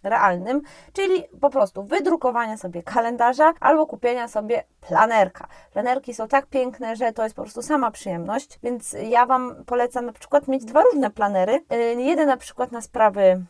realnym, 0.03 0.62
czyli 0.93 1.24
po 1.41 1.50
prostu 1.50 1.84
wydrukowania 1.84 2.58
sobie 2.58 2.84
kalendarza 2.84 3.53
albo 3.60 3.86
kupienia 3.86 4.27
sobie 4.27 4.63
planerka. 4.81 5.48
Planerki 5.74 6.13
są 6.13 6.27
tak 6.27 6.46
piękne, 6.46 6.96
że 6.96 7.12
to 7.12 7.24
jest 7.24 7.36
po 7.36 7.41
prostu 7.41 7.62
sama 7.62 7.91
przyjemność, 7.91 8.60
więc 8.63 8.96
ja 9.10 9.25
Wam 9.25 9.55
polecam 9.65 10.05
na 10.05 10.13
przykład 10.13 10.48
mieć 10.48 10.65
dwa 10.65 10.81
różne 10.81 11.12
planery. 11.12 11.63
Y, 11.74 12.01
jeden 12.01 12.27
na 12.27 12.38
przykład 12.38 12.72
na 12.72 12.81
sprawy 12.81 13.46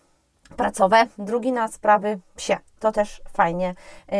pracowe, 0.57 1.07
drugi 1.17 1.51
na 1.51 1.67
sprawy 1.67 2.19
psie. 2.35 2.57
To 2.79 2.91
też 2.91 3.21
fajnie 3.33 3.75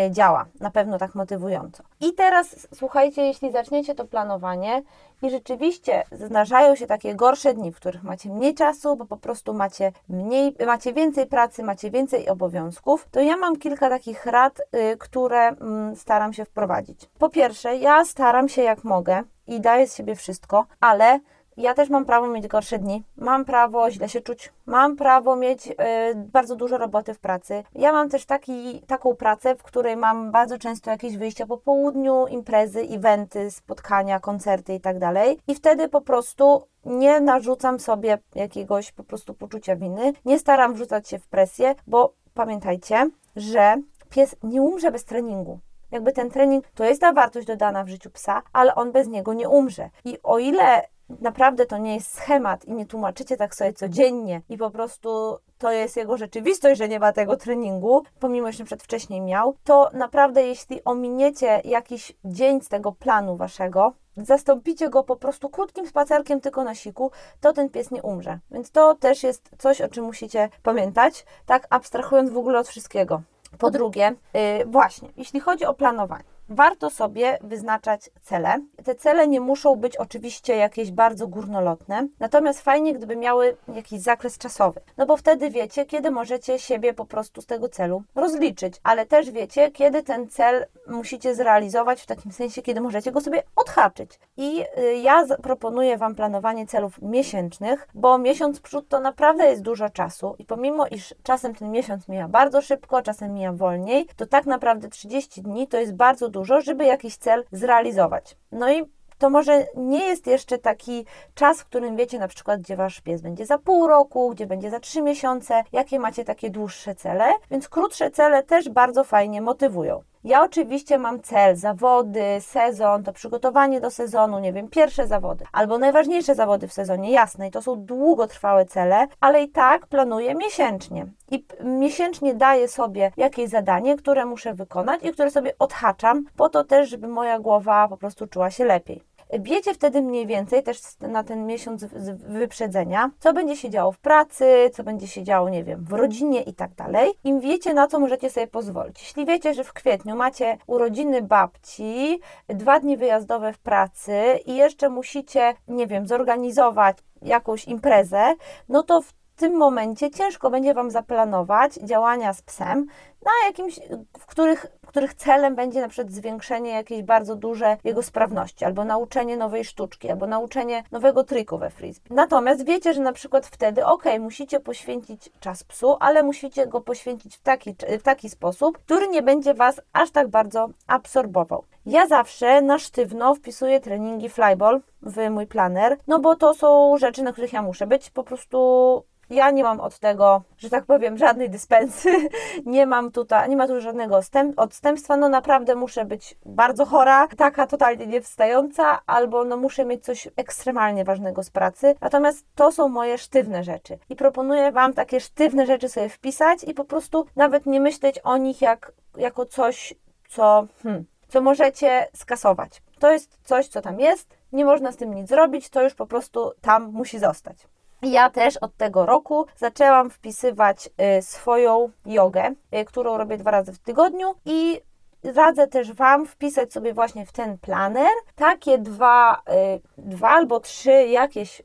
y, 0.07 0.11
działa, 0.11 0.45
na 0.59 0.71
pewno 0.71 0.97
tak 0.97 1.15
motywująco. 1.15 1.83
I 1.99 2.13
teraz 2.13 2.67
słuchajcie, 2.73 3.21
jeśli 3.21 3.51
zaczniecie 3.51 3.95
to 3.95 4.05
planowanie 4.05 4.83
i 5.21 5.29
rzeczywiście 5.29 6.03
zdarzają 6.11 6.75
się 6.75 6.87
takie 6.87 7.15
gorsze 7.15 7.53
dni, 7.53 7.71
w 7.71 7.75
których 7.75 8.03
macie 8.03 8.29
mniej 8.29 8.55
czasu, 8.55 8.95
bo 8.95 9.05
po 9.05 9.17
prostu 9.17 9.53
macie 9.53 9.91
mniej, 10.09 10.55
macie 10.65 10.93
więcej 10.93 11.27
pracy, 11.27 11.63
macie 11.63 11.91
więcej 11.91 12.29
obowiązków, 12.29 13.07
to 13.11 13.19
ja 13.19 13.37
mam 13.37 13.55
kilka 13.55 13.89
takich 13.89 14.25
rad, 14.25 14.59
y, 14.59 14.97
które 14.97 15.47
mm, 15.47 15.95
staram 15.95 16.33
się 16.33 16.45
wprowadzić. 16.45 17.09
Po 17.19 17.29
pierwsze, 17.29 17.77
ja 17.77 18.05
staram 18.05 18.49
się 18.49 18.61
jak 18.61 18.83
mogę 18.83 19.23
i 19.47 19.61
daję 19.61 19.87
z 19.87 19.95
siebie 19.95 20.15
wszystko, 20.15 20.65
ale 20.79 21.19
ja 21.61 21.73
też 21.73 21.89
mam 21.89 22.05
prawo 22.05 22.27
mieć 22.27 22.47
gorsze 22.47 22.79
dni, 22.79 23.03
mam 23.17 23.45
prawo 23.45 23.91
źle 23.91 24.09
się 24.09 24.21
czuć, 24.21 24.53
mam 24.65 24.95
prawo 24.95 25.35
mieć 25.35 25.67
y, 25.67 25.73
bardzo 26.15 26.55
dużo 26.55 26.77
roboty 26.77 27.13
w 27.13 27.19
pracy. 27.19 27.63
Ja 27.75 27.91
mam 27.91 28.09
też 28.09 28.25
taki, 28.25 28.81
taką 28.87 29.15
pracę, 29.15 29.55
w 29.55 29.63
której 29.63 29.97
mam 29.97 30.31
bardzo 30.31 30.57
często 30.57 30.91
jakieś 30.91 31.17
wyjścia 31.17 31.47
po 31.47 31.57
południu, 31.57 32.27
imprezy, 32.27 32.79
eventy, 32.79 33.51
spotkania, 33.51 34.19
koncerty 34.19 34.73
i 34.73 34.79
tak 34.79 34.99
dalej. 34.99 35.39
I 35.47 35.55
wtedy 35.55 35.89
po 35.89 36.01
prostu 36.01 36.67
nie 36.85 37.19
narzucam 37.21 37.79
sobie 37.79 38.17
jakiegoś 38.35 38.91
po 38.91 39.03
prostu 39.03 39.33
poczucia 39.33 39.75
winy, 39.75 40.13
nie 40.25 40.39
staram 40.39 40.73
wrzucać 40.73 41.09
się 41.09 41.19
w 41.19 41.27
presję, 41.27 41.75
bo 41.87 42.13
pamiętajcie, 42.33 43.09
że 43.35 43.75
pies 44.09 44.35
nie 44.43 44.61
umrze 44.61 44.91
bez 44.91 45.05
treningu 45.05 45.59
jakby 45.91 46.11
ten 46.11 46.29
trening 46.29 46.65
to 46.75 46.83
jest 46.83 47.01
ta 47.01 47.13
wartość 47.13 47.47
dodana 47.47 47.83
w 47.83 47.89
życiu 47.89 48.09
psa, 48.09 48.41
ale 48.53 48.75
on 48.75 48.91
bez 48.91 49.07
niego 49.07 49.33
nie 49.33 49.49
umrze. 49.49 49.89
I 50.05 50.17
o 50.23 50.39
ile 50.39 50.87
naprawdę 51.21 51.65
to 51.65 51.77
nie 51.77 51.95
jest 51.95 52.13
schemat 52.13 52.65
i 52.65 52.73
nie 52.73 52.85
tłumaczycie 52.85 53.37
tak 53.37 53.55
sobie 53.55 53.73
codziennie 53.73 54.41
i 54.49 54.57
po 54.57 54.71
prostu 54.71 55.37
to 55.57 55.71
jest 55.71 55.97
jego 55.97 56.17
rzeczywistość, 56.17 56.77
że 56.77 56.89
nie 56.89 56.99
ma 56.99 57.13
tego 57.13 57.37
treningu, 57.37 58.03
pomimo, 58.19 58.51
że 58.51 58.63
przed 58.63 58.83
wcześniej 58.83 59.21
miał, 59.21 59.55
to 59.63 59.89
naprawdę 59.93 60.43
jeśli 60.43 60.83
ominiecie 60.83 61.61
jakiś 61.65 62.13
dzień 62.25 62.61
z 62.61 62.69
tego 62.69 62.91
planu 62.91 63.37
waszego, 63.37 63.93
zastąpicie 64.17 64.89
go 64.89 65.03
po 65.03 65.15
prostu 65.15 65.49
krótkim 65.49 65.87
spacerkiem 65.87 66.41
tylko 66.41 66.63
na 66.63 66.75
siku, 66.75 67.11
to 67.41 67.53
ten 67.53 67.69
pies 67.69 67.91
nie 67.91 68.01
umrze. 68.01 68.39
Więc 68.51 68.71
to 68.71 68.95
też 68.95 69.23
jest 69.23 69.49
coś, 69.57 69.81
o 69.81 69.89
czym 69.89 70.05
musicie 70.05 70.49
pamiętać, 70.63 71.25
tak 71.45 71.67
abstrahując 71.69 72.29
w 72.29 72.37
ogóle 72.37 72.59
od 72.59 72.67
wszystkiego. 72.67 73.21
Po 73.57 73.71
drugie, 73.71 74.15
yy, 74.33 74.65
właśnie, 74.65 75.09
jeśli 75.17 75.39
chodzi 75.39 75.65
o 75.65 75.73
planowanie, 75.73 76.23
warto 76.51 76.89
sobie 76.89 77.37
wyznaczać 77.41 78.09
cele. 78.21 78.55
Te 78.83 78.95
cele 78.95 79.27
nie 79.27 79.41
muszą 79.41 79.75
być 79.75 79.97
oczywiście 79.97 80.55
jakieś 80.55 80.91
bardzo 80.91 81.27
górnolotne, 81.27 82.07
natomiast 82.19 82.61
fajnie, 82.61 82.93
gdyby 82.93 83.15
miały 83.15 83.57
jakiś 83.75 84.01
zakres 84.01 84.37
czasowy, 84.37 84.81
no 84.97 85.05
bo 85.05 85.17
wtedy 85.17 85.49
wiecie, 85.49 85.85
kiedy 85.85 86.11
możecie 86.11 86.59
siebie 86.59 86.93
po 86.93 87.05
prostu 87.05 87.41
z 87.41 87.45
tego 87.45 87.69
celu 87.69 88.03
rozliczyć, 88.15 88.73
ale 88.83 89.05
też 89.05 89.31
wiecie, 89.31 89.71
kiedy 89.71 90.03
ten 90.03 90.29
cel 90.29 90.65
musicie 90.87 91.35
zrealizować 91.35 92.01
w 92.01 92.05
takim 92.05 92.31
sensie, 92.31 92.61
kiedy 92.61 92.81
możecie 92.81 93.11
go 93.11 93.21
sobie 93.21 93.43
odhaczyć. 93.55 94.19
I 94.37 94.63
y, 94.77 94.95
ja 94.95 95.25
proponuję 95.43 95.97
Wam 95.97 96.15
planowanie 96.15 96.67
celów 96.67 97.01
miesięcznych, 97.01 97.87
bo 97.93 98.17
miesiąc 98.17 98.59
przód 98.59 98.87
to 98.87 98.99
naprawdę 98.99 99.45
jest 99.45 99.61
dużo 99.61 99.89
czasu 99.89 100.35
i 100.39 100.45
pomimo, 100.45 100.87
iż 100.87 101.15
czasem 101.23 101.55
ten 101.55 101.71
miesiąc 101.71 102.07
mija 102.07 102.27
bardzo 102.27 102.61
szybko, 102.61 103.01
czasem 103.01 103.33
mija 103.33 103.53
wolniej, 103.53 104.07
to 104.15 104.25
tak 104.25 104.45
naprawdę 104.45 104.89
30 104.89 105.41
dni 105.41 105.67
to 105.67 105.77
jest 105.77 105.95
bardzo 105.95 106.29
dużo 106.29 106.40
dużo, 106.41 106.61
żeby 106.61 106.85
jakiś 106.85 107.17
cel 107.17 107.43
zrealizować. 107.51 108.37
No 108.51 108.71
i 108.71 108.83
to 109.17 109.29
może 109.29 109.65
nie 109.75 110.05
jest 110.05 110.27
jeszcze 110.27 110.57
taki 110.57 111.05
czas, 111.35 111.61
w 111.61 111.65
którym 111.65 111.95
wiecie 111.95 112.19
na 112.19 112.27
przykład, 112.27 112.61
gdzie 112.61 112.75
wasz 112.75 113.01
pies 113.01 113.21
będzie 113.21 113.45
za 113.45 113.57
pół 113.57 113.87
roku, 113.87 114.29
gdzie 114.29 114.45
będzie 114.45 114.69
za 114.69 114.79
trzy 114.79 115.01
miesiące, 115.01 115.63
jakie 115.71 115.99
macie 115.99 116.25
takie 116.25 116.49
dłuższe 116.49 116.95
cele, 116.95 117.25
więc 117.51 117.69
krótsze 117.69 118.11
cele 118.11 118.43
też 118.43 118.69
bardzo 118.69 119.03
fajnie 119.03 119.41
motywują. 119.41 120.03
Ja 120.23 120.43
oczywiście 120.43 120.97
mam 120.97 121.21
cel, 121.21 121.55
zawody, 121.55 122.23
sezon, 122.39 123.03
to 123.03 123.13
przygotowanie 123.13 123.81
do 123.81 123.91
sezonu, 123.91 124.39
nie 124.39 124.53
wiem, 124.53 124.67
pierwsze 124.67 125.07
zawody, 125.07 125.45
albo 125.51 125.77
najważniejsze 125.77 126.35
zawody 126.35 126.67
w 126.67 126.73
sezonie, 126.73 127.11
jasne, 127.11 127.47
i 127.47 127.51
to 127.51 127.61
są 127.61 127.85
długotrwałe 127.85 128.65
cele, 128.65 129.07
ale 129.19 129.43
i 129.43 129.49
tak 129.49 129.87
planuję 129.87 130.35
miesięcznie. 130.35 131.05
I 131.31 131.45
miesięcznie 131.63 132.33
daję 132.33 132.67
sobie 132.67 133.11
jakieś 133.17 133.49
zadanie, 133.49 133.97
które 133.97 134.25
muszę 134.25 134.53
wykonać 134.53 135.03
i 135.03 135.11
które 135.11 135.31
sobie 135.31 135.53
odhaczam, 135.59 136.23
po 136.37 136.49
to 136.49 136.63
też, 136.63 136.89
żeby 136.89 137.07
moja 137.07 137.39
głowa 137.39 137.87
po 137.87 137.97
prostu 137.97 138.27
czuła 138.27 138.51
się 138.51 138.65
lepiej. 138.65 139.03
Wiecie 139.39 139.73
wtedy 139.73 140.01
mniej 140.01 140.27
więcej, 140.27 140.63
też 140.63 140.77
na 140.99 141.23
ten 141.23 141.45
miesiąc 141.45 141.85
wyprzedzenia, 142.27 143.11
co 143.19 143.33
będzie 143.33 143.55
się 143.55 143.69
działo 143.69 143.91
w 143.91 143.99
pracy, 143.99 144.69
co 144.73 144.83
będzie 144.83 145.07
się 145.07 145.23
działo, 145.23 145.49
nie 145.49 145.63
wiem, 145.63 145.85
w 145.85 145.93
rodzinie 145.93 146.41
i 146.41 146.53
tak 146.53 146.73
dalej. 146.73 147.11
Im 147.23 147.39
wiecie, 147.39 147.73
na 147.73 147.87
co 147.87 147.99
możecie 147.99 148.29
sobie 148.29 148.47
pozwolić. 148.47 149.01
Jeśli 149.01 149.25
wiecie, 149.25 149.53
że 149.53 149.63
w 149.63 149.73
kwietniu 149.73 150.15
macie 150.15 150.57
urodziny 150.67 151.21
babci, 151.21 152.19
dwa 152.47 152.79
dni 152.79 152.97
wyjazdowe 152.97 153.53
w 153.53 153.59
pracy 153.59 154.39
i 154.45 154.55
jeszcze 154.55 154.89
musicie, 154.89 155.53
nie 155.67 155.87
wiem, 155.87 156.07
zorganizować 156.07 156.97
jakąś 157.21 157.65
imprezę, 157.65 158.35
no 158.69 158.83
to 158.83 159.01
w 159.01 159.13
tym 159.35 159.57
momencie 159.57 160.11
ciężko 160.11 160.49
będzie 160.49 160.73
Wam 160.73 160.91
zaplanować 160.91 161.73
działania 161.73 162.33
z 162.33 162.41
psem 162.41 162.85
na 163.25 163.47
jakimś, 163.47 163.79
w 164.19 164.25
których, 164.25 164.65
w 164.85 164.87
których 164.87 165.13
celem 165.13 165.55
będzie 165.55 165.81
na 165.81 165.87
przykład 165.87 166.13
zwiększenie 166.13 166.69
jakiejś 166.69 167.03
bardzo 167.03 167.35
duże 167.35 167.77
jego 167.83 168.03
sprawności, 168.03 168.65
albo 168.65 168.85
nauczenie 168.85 169.37
nowej 169.37 169.65
sztuczki, 169.65 170.09
albo 170.09 170.27
nauczenie 170.27 170.83
nowego 170.91 171.23
triku 171.23 171.57
we 171.57 171.69
frisbee. 171.69 172.13
Natomiast 172.13 172.65
wiecie, 172.65 172.93
że 172.93 173.01
na 173.01 173.13
przykład 173.13 173.47
wtedy, 173.47 173.85
ok, 173.85 174.03
musicie 174.19 174.59
poświęcić 174.59 175.29
czas 175.39 175.63
psu, 175.63 175.97
ale 175.99 176.23
musicie 176.23 176.67
go 176.67 176.81
poświęcić 176.81 177.37
w 177.37 177.41
taki, 177.41 177.75
w 177.99 178.03
taki 178.03 178.29
sposób, 178.29 178.77
który 178.77 179.07
nie 179.07 179.21
będzie 179.21 179.53
Was 179.53 179.81
aż 179.93 180.11
tak 180.11 180.27
bardzo 180.27 180.69
absorbował. 180.87 181.63
Ja 181.85 182.07
zawsze 182.07 182.61
na 182.61 182.79
sztywno 182.79 183.35
wpisuję 183.35 183.79
treningi 183.79 184.29
flyball 184.29 184.81
w 185.01 185.29
mój 185.29 185.47
planer, 185.47 185.97
no 186.07 186.19
bo 186.19 186.35
to 186.35 186.53
są 186.53 186.97
rzeczy, 186.97 187.23
na 187.23 187.31
których 187.31 187.53
ja 187.53 187.61
muszę 187.61 187.87
być 187.87 188.09
po 188.09 188.23
prostu 188.23 189.03
ja 189.31 189.51
nie 189.51 189.63
mam 189.63 189.79
od 189.79 189.99
tego, 189.99 190.41
że 190.57 190.69
tak 190.69 190.85
powiem, 190.85 191.17
żadnej 191.17 191.49
dyspensy, 191.49 192.09
nie 192.65 192.85
mam 192.85 193.10
tutaj, 193.11 193.49
nie 193.49 193.55
ma 193.55 193.67
tu 193.67 193.81
żadnego 193.81 194.19
odstępstwa, 194.57 195.17
no 195.17 195.29
naprawdę 195.29 195.75
muszę 195.75 196.05
być 196.05 196.37
bardzo 196.45 196.85
chora, 196.85 197.27
taka 197.27 197.67
totalnie 197.67 198.07
niewstająca, 198.07 198.99
albo 199.05 199.43
no 199.43 199.57
muszę 199.57 199.85
mieć 199.85 200.05
coś 200.05 200.27
ekstremalnie 200.35 201.03
ważnego 201.03 201.43
z 201.43 201.49
pracy. 201.49 201.95
Natomiast 202.01 202.45
to 202.55 202.71
są 202.71 202.89
moje 202.89 203.17
sztywne 203.17 203.63
rzeczy 203.63 203.97
i 204.09 204.15
proponuję 204.15 204.71
Wam 204.71 204.93
takie 204.93 205.19
sztywne 205.19 205.65
rzeczy 205.65 205.89
sobie 205.89 206.09
wpisać 206.09 206.63
i 206.63 206.73
po 206.73 206.85
prostu 206.85 207.25
nawet 207.35 207.65
nie 207.65 207.79
myśleć 207.79 208.19
o 208.19 208.37
nich 208.37 208.61
jak, 208.61 208.91
jako 209.17 209.45
coś, 209.45 209.93
co, 210.29 210.67
hmm, 210.83 211.05
co 211.27 211.41
możecie 211.41 212.07
skasować. 212.15 212.81
To 212.99 213.11
jest 213.11 213.37
coś, 213.43 213.67
co 213.67 213.81
tam 213.81 213.99
jest, 213.99 214.37
nie 214.53 214.65
można 214.65 214.91
z 214.91 214.97
tym 214.97 215.13
nic 215.13 215.29
zrobić, 215.29 215.69
to 215.69 215.83
już 215.83 215.93
po 215.93 216.05
prostu 216.07 216.51
tam 216.61 216.91
musi 216.91 217.19
zostać. 217.19 217.67
Ja 218.01 218.29
też 218.29 218.57
od 218.57 218.77
tego 218.77 219.05
roku 219.05 219.45
zaczęłam 219.57 220.09
wpisywać 220.09 220.89
y, 221.17 221.21
swoją 221.21 221.89
jogę, 222.05 222.53
y, 222.75 222.85
którą 222.85 223.17
robię 223.17 223.37
dwa 223.37 223.51
razy 223.51 223.73
w 223.73 223.79
tygodniu 223.79 224.35
i 224.45 224.81
radzę 225.23 225.67
też 225.67 225.93
Wam 225.93 226.25
wpisać 226.25 226.73
sobie 226.73 226.93
właśnie 226.93 227.25
w 227.25 227.31
ten 227.31 227.57
planer 227.57 228.11
takie 228.35 228.77
dwa, 228.77 229.41
y, 229.77 229.81
dwa 229.97 230.29
albo 230.29 230.59
trzy 230.59 230.91
jakieś 230.91 231.61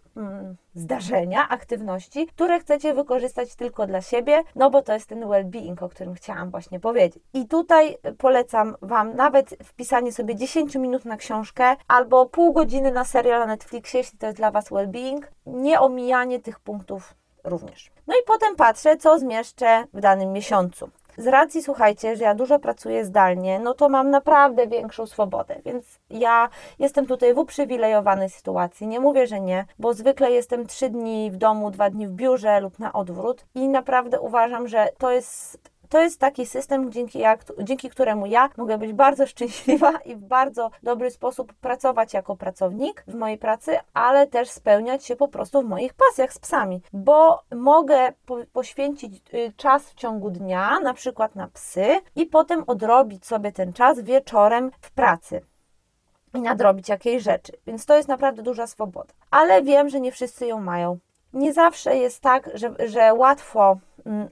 zdarzenia, 0.75 1.49
aktywności, 1.49 2.27
które 2.27 2.61
chcecie 2.61 2.95
wykorzystać 2.95 3.55
tylko 3.55 3.87
dla 3.87 4.01
siebie, 4.01 4.43
no 4.55 4.71
bo 4.71 4.83
to 4.83 4.93
jest 4.93 5.09
ten 5.09 5.21
well-being, 5.21 5.85
o 5.85 5.89
którym 5.89 6.15
chciałam 6.15 6.51
właśnie 6.51 6.81
powiedzieć. 6.81 7.23
I 7.35 7.49
tutaj 7.49 7.99
polecam 8.19 8.77
Wam 8.83 9.17
nawet 9.17 9.57
wpisanie 9.65 10.13
sobie 10.13 10.37
10 10.37 10.75
minut 10.75 11.05
na 11.05 11.17
książkę 11.17 11.77
albo 11.89 12.27
pół 12.27 12.53
godziny 12.53 12.93
na 12.93 13.05
serial 13.05 13.41
na 13.41 13.47
Netflixie, 13.47 14.01
jeśli 14.01 14.19
to 14.19 14.27
jest 14.27 14.39
dla 14.39 14.51
Was 14.51 14.71
well-being, 14.71 15.21
nie 15.47 15.81
omijanie 15.81 16.41
tych 16.41 16.61
punktów 16.61 17.15
również. 17.45 17.91
No 18.07 18.15
i 18.15 18.25
potem 18.27 18.57
patrzę, 18.57 18.97
co 18.97 19.19
zmieszczę 19.19 19.85
w 19.95 20.01
danym 20.01 20.33
miesiącu. 20.33 20.91
Z 21.19 21.27
racji, 21.27 21.63
słuchajcie, 21.63 22.17
że 22.17 22.25
ja 22.25 22.35
dużo 22.35 22.59
pracuję 22.59 23.05
zdalnie, 23.05 23.59
no 23.59 23.75
to 23.75 23.89
mam 23.89 24.11
naprawdę 24.11 24.67
większą 24.67 25.07
swobodę, 25.07 25.57
więc 25.65 25.99
ja 26.11 26.49
jestem 26.79 27.07
tutaj 27.07 27.35
w 27.35 27.39
uprzywilejowanej 27.39 28.31
sytuacji. 28.31 28.87
Nie 28.87 29.01
mówię, 29.01 29.27
że 29.27 29.41
nie, 29.41 29.67
bo 29.79 29.95
zwykle 29.95 30.31
jestem 30.31 30.67
trzy 30.67 30.91
dni 30.91 31.31
w 31.31 31.37
domu, 31.37 31.71
dwa 31.71 31.91
dni 31.91 32.09
w 32.09 32.11
biurze 32.11 32.61
lub 32.61 32.79
na 32.79 32.93
odwrót 32.93 33.45
i 33.55 33.69
naprawdę 33.69 34.21
uważam, 34.21 34.69
że 34.69 34.89
to 34.99 35.11
jest 35.11 35.59
to 35.89 36.01
jest 36.01 36.21
taki 36.21 36.47
system, 36.47 36.93
dzięki, 36.93 37.19
jak, 37.19 37.45
dzięki 37.63 37.91
któremu 37.91 38.27
ja 38.27 38.49
mogę 38.57 38.79
być 38.79 38.93
bardzo 38.93 39.27
szczęśliwa 39.27 39.93
i 40.05 40.17
w 40.17 40.21
bardzo 40.21 40.71
dobry 40.83 41.11
sposób 41.11 41.53
pracować 41.53 42.15
jako 42.15 42.37
pracownik 42.37 43.05
w 43.09 43.15
mojej 43.15 43.39
pracy, 43.39 43.79
ale 43.95 44.27
też 44.27 44.51
spełniać 44.51 45.05
się 45.05 45.17
po 45.17 45.29
prostu 45.29 45.63
w 45.63 45.65
moich 45.65 45.95
pasjach 45.95 46.33
z 46.33 46.39
psami, 46.39 46.83
bo 46.93 47.43
mogę 47.55 48.13
po, 48.27 48.39
poświęcić 48.53 49.23
y, 49.35 49.53
czas 49.57 49.91
w 49.91 49.95
ciągu 49.95 50.31
dnia, 50.31 50.81
na 50.81 50.95
przykład 50.95 51.35
na 51.35 51.49
psy, 51.49 52.01
i 52.17 52.27
potem 52.27 52.65
odrobić 52.67 53.27
sobie 53.27 53.53
ten 53.53 53.73
czas 53.73 54.01
wieczorem 54.01 54.71
w 54.81 54.91
pracy 54.91 55.41
i 56.35 56.41
nadrobić 56.41 56.89
jakiejś 56.89 57.23
rzeczy. 57.23 57.53
Więc 57.67 57.87
to 57.87 57.97
jest 57.97 58.09
naprawdę 58.09 58.43
duża 58.43 58.67
swoboda. 58.67 59.15
Ale 59.31 59.63
wiem, 59.63 59.89
że 59.89 60.01
nie 60.01 60.13
wszyscy 60.13 60.47
ją 60.47 60.61
mają. 60.61 60.99
Nie 61.33 61.53
zawsze 61.53 61.97
jest 61.97 62.21
tak, 62.21 62.51
że, 62.55 62.75
że 62.89 63.15
łatwo 63.15 63.77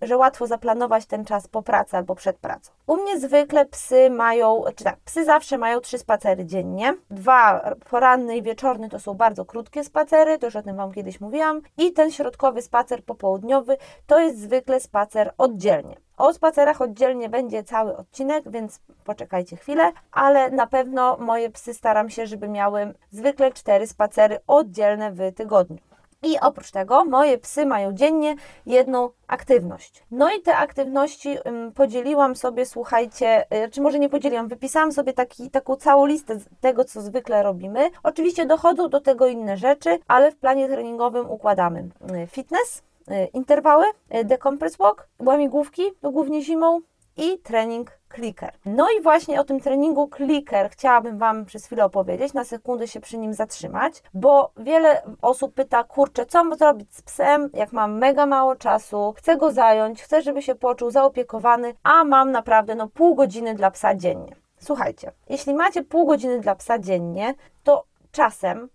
że 0.02 0.16
łatwo 0.16 0.46
zaplanować 0.46 1.06
ten 1.06 1.24
czas 1.24 1.48
po 1.48 1.62
pracy 1.62 1.96
albo 1.96 2.14
przed 2.14 2.36
pracą. 2.38 2.72
U 2.86 2.96
mnie 2.96 3.20
zwykle 3.20 3.66
psy 3.66 4.10
mają, 4.10 4.64
czy 4.76 4.84
tak, 4.84 4.96
psy 5.04 5.24
zawsze 5.24 5.58
mają 5.58 5.80
trzy 5.80 5.98
spacery 5.98 6.44
dziennie. 6.44 6.94
Dwa 7.10 7.70
poranny 7.90 8.36
i 8.36 8.42
wieczorny 8.42 8.88
to 8.88 8.98
są 8.98 9.14
bardzo 9.14 9.44
krótkie 9.44 9.84
spacery, 9.84 10.38
to 10.38 10.46
już 10.46 10.56
o 10.56 10.62
tym 10.62 10.76
Wam 10.76 10.92
kiedyś 10.92 11.20
mówiłam. 11.20 11.60
I 11.78 11.92
ten 11.92 12.10
środkowy 12.10 12.62
spacer 12.62 13.04
popołudniowy 13.04 13.76
to 14.06 14.18
jest 14.18 14.38
zwykle 14.40 14.80
spacer 14.80 15.32
oddzielnie. 15.38 15.96
O 16.16 16.32
spacerach 16.32 16.80
oddzielnie 16.80 17.28
będzie 17.28 17.64
cały 17.64 17.96
odcinek, 17.96 18.50
więc 18.50 18.80
poczekajcie 19.04 19.56
chwilę, 19.56 19.92
ale 20.12 20.50
na 20.50 20.66
pewno 20.66 21.16
moje 21.16 21.50
psy 21.50 21.74
staram 21.74 22.10
się, 22.10 22.26
żeby 22.26 22.48
miały 22.48 22.94
zwykle 23.10 23.52
cztery 23.52 23.86
spacery 23.86 24.38
oddzielne 24.46 25.12
w 25.12 25.32
tygodniu. 25.36 25.78
I 26.24 26.40
oprócz 26.40 26.70
tego 26.70 27.04
moje 27.04 27.38
psy 27.38 27.66
mają 27.66 27.92
dziennie 27.92 28.34
jedną 28.66 29.10
aktywność. 29.26 30.04
No 30.10 30.30
i 30.34 30.42
te 30.42 30.56
aktywności 30.56 31.38
podzieliłam 31.74 32.36
sobie, 32.36 32.66
słuchajcie, 32.66 33.44
y, 33.64 33.70
czy 33.70 33.80
może 33.80 33.98
nie 33.98 34.08
podzieliłam, 34.08 34.48
wypisałam 34.48 34.92
sobie 34.92 35.12
taki, 35.12 35.50
taką 35.50 35.76
całą 35.76 36.06
listę 36.06 36.38
tego, 36.60 36.84
co 36.84 37.00
zwykle 37.00 37.42
robimy. 37.42 37.90
Oczywiście 38.02 38.46
dochodzą 38.46 38.88
do 38.88 39.00
tego 39.00 39.26
inne 39.26 39.56
rzeczy, 39.56 39.98
ale 40.08 40.32
w 40.32 40.36
planie 40.36 40.68
treningowym 40.68 41.30
układamy 41.30 41.80
y, 41.80 42.26
fitness, 42.26 42.82
y, 43.10 43.28
interwały, 43.32 43.84
decompress 44.24 44.76
walk, 44.76 45.08
łamigłówki, 45.18 45.82
to 46.00 46.10
głównie 46.10 46.42
zimą 46.42 46.80
i 47.16 47.38
trening 47.38 47.98
clicker. 48.14 48.52
No 48.66 48.86
i 48.98 49.02
właśnie 49.02 49.40
o 49.40 49.44
tym 49.44 49.60
treningu 49.60 50.10
clicker 50.16 50.70
chciałabym 50.70 51.18
Wam 51.18 51.44
przez 51.44 51.66
chwilę 51.66 51.84
opowiedzieć, 51.84 52.34
na 52.34 52.44
sekundę 52.44 52.88
się 52.88 53.00
przy 53.00 53.18
nim 53.18 53.34
zatrzymać, 53.34 54.02
bo 54.14 54.52
wiele 54.56 55.02
osób 55.22 55.54
pyta, 55.54 55.84
kurczę, 55.84 56.26
co 56.26 56.44
mam 56.44 56.58
zrobić 56.58 56.96
z 56.96 57.02
psem, 57.02 57.50
jak 57.54 57.72
mam 57.72 57.98
mega 57.98 58.26
mało 58.26 58.56
czasu, 58.56 59.14
chcę 59.16 59.36
go 59.36 59.52
zająć, 59.52 60.02
chcę, 60.02 60.22
żeby 60.22 60.42
się 60.42 60.54
poczuł 60.54 60.90
zaopiekowany, 60.90 61.74
a 61.82 62.04
mam 62.04 62.30
naprawdę 62.30 62.74
no 62.74 62.88
pół 62.88 63.14
godziny 63.14 63.54
dla 63.54 63.70
psa 63.70 63.94
dziennie. 63.94 64.36
Słuchajcie, 64.58 65.12
jeśli 65.28 65.54
macie 65.54 65.82
pół 65.82 66.06
godziny 66.06 66.40
dla 66.40 66.54
psa 66.54 66.78
dziennie, 66.78 67.34
to 67.64 67.84
czasem 68.12 68.68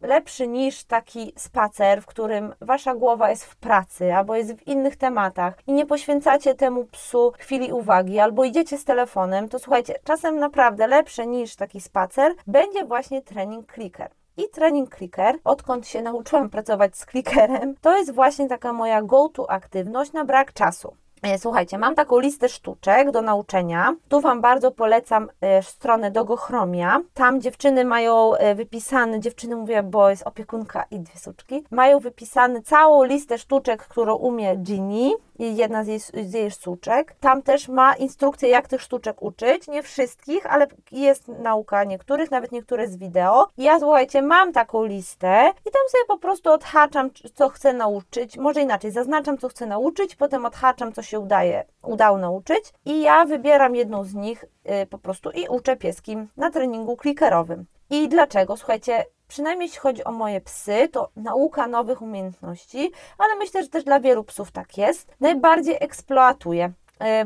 lepszy 0.00 0.48
niż 0.48 0.84
taki 0.84 1.32
spacer, 1.36 2.02
w 2.02 2.06
którym 2.06 2.54
wasza 2.60 2.94
głowa 2.94 3.30
jest 3.30 3.44
w 3.44 3.56
pracy 3.56 4.14
albo 4.14 4.36
jest 4.36 4.54
w 4.54 4.66
innych 4.66 4.96
tematach 4.96 5.54
i 5.66 5.72
nie 5.72 5.86
poświęcacie 5.86 6.54
temu 6.54 6.84
psu 6.84 7.32
chwili 7.38 7.72
uwagi 7.72 8.18
albo 8.18 8.44
idziecie 8.44 8.78
z 8.78 8.84
telefonem, 8.84 9.48
to 9.48 9.58
słuchajcie, 9.58 9.94
czasem 10.04 10.38
naprawdę 10.38 10.86
lepsze 10.86 11.26
niż 11.26 11.56
taki 11.56 11.80
spacer 11.80 12.34
będzie 12.46 12.84
właśnie 12.84 13.22
trening 13.22 13.72
clicker. 13.72 14.10
I 14.36 14.48
trening 14.48 14.96
clicker, 14.96 15.38
odkąd 15.44 15.88
się 15.88 16.02
nauczyłam 16.02 16.50
pracować 16.50 16.96
z 16.96 17.06
clickerem, 17.06 17.74
to 17.80 17.98
jest 17.98 18.14
właśnie 18.14 18.48
taka 18.48 18.72
moja 18.72 19.02
go-to 19.02 19.50
aktywność 19.50 20.12
na 20.12 20.24
brak 20.24 20.52
czasu. 20.52 20.96
E, 21.22 21.38
słuchajcie, 21.38 21.78
mam 21.78 21.94
taką 21.94 22.18
listę 22.18 22.48
sztuczek 22.48 23.10
do 23.10 23.22
nauczenia. 23.22 23.94
Tu 24.08 24.20
Wam 24.20 24.40
bardzo 24.40 24.70
polecam 24.70 25.28
e, 25.40 25.62
stronę 25.62 26.10
Dogochromia. 26.10 27.00
Tam 27.14 27.40
dziewczyny 27.40 27.84
mają 27.84 28.34
e, 28.34 28.54
wypisane, 28.54 29.20
dziewczyny 29.20 29.56
mówię, 29.56 29.82
bo 29.82 30.10
jest 30.10 30.26
opiekunka 30.26 30.84
i 30.90 31.00
dwie 31.00 31.18
suczki, 31.18 31.64
mają 31.70 31.98
wypisane 31.98 32.62
całą 32.62 33.04
listę 33.04 33.38
sztuczek, 33.38 33.82
którą 33.82 34.14
umie 34.14 34.56
Ginny 34.56 35.10
jedna 35.50 35.84
z 35.84 35.86
jej, 35.86 36.00
z 36.00 36.34
jej 36.34 36.50
sztuczek. 36.50 37.14
Tam 37.20 37.42
też 37.42 37.68
ma 37.68 37.94
instrukcję, 37.94 38.48
jak 38.48 38.68
tych 38.68 38.82
sztuczek 38.82 39.22
uczyć. 39.22 39.68
Nie 39.68 39.82
wszystkich, 39.82 40.46
ale 40.46 40.66
jest 40.92 41.28
nauka 41.28 41.84
niektórych, 41.84 42.30
nawet 42.30 42.52
niektóre 42.52 42.88
z 42.88 42.96
wideo. 42.96 43.48
Ja 43.58 43.78
słuchajcie, 43.78 44.22
mam 44.22 44.52
taką 44.52 44.84
listę 44.84 45.50
i 45.66 45.70
tam 45.70 45.82
sobie 45.88 46.04
po 46.08 46.18
prostu 46.18 46.50
odhaczam, 46.50 47.10
co 47.34 47.48
chcę 47.48 47.72
nauczyć. 47.72 48.38
Może 48.38 48.62
inaczej, 48.62 48.90
zaznaczam, 48.90 49.38
co 49.38 49.48
chcę 49.48 49.66
nauczyć, 49.66 50.16
potem 50.16 50.46
odhaczam, 50.46 50.92
co 50.92 51.02
się 51.02 51.11
udaje, 51.20 51.64
udało 51.82 52.18
nauczyć. 52.18 52.72
I 52.84 53.02
ja 53.02 53.24
wybieram 53.24 53.74
jedną 53.76 54.04
z 54.04 54.14
nich 54.14 54.44
yy, 54.64 54.86
po 54.86 54.98
prostu 54.98 55.30
i 55.30 55.48
uczę 55.48 55.76
pieskim 55.76 56.28
na 56.36 56.50
treningu 56.50 56.96
klikerowym. 56.96 57.66
I 57.90 58.08
dlaczego? 58.08 58.56
Słuchajcie, 58.56 59.04
przynajmniej 59.28 59.66
jeśli 59.66 59.80
chodzi 59.80 60.04
o 60.04 60.12
moje 60.12 60.40
psy, 60.40 60.88
to 60.88 61.10
nauka 61.16 61.66
nowych 61.66 62.02
umiejętności, 62.02 62.92
ale 63.18 63.36
myślę, 63.36 63.62
że 63.62 63.68
też 63.68 63.84
dla 63.84 64.00
wielu 64.00 64.24
psów 64.24 64.52
tak 64.52 64.78
jest, 64.78 65.14
najbardziej 65.20 65.76
eksploatuje 65.80 66.72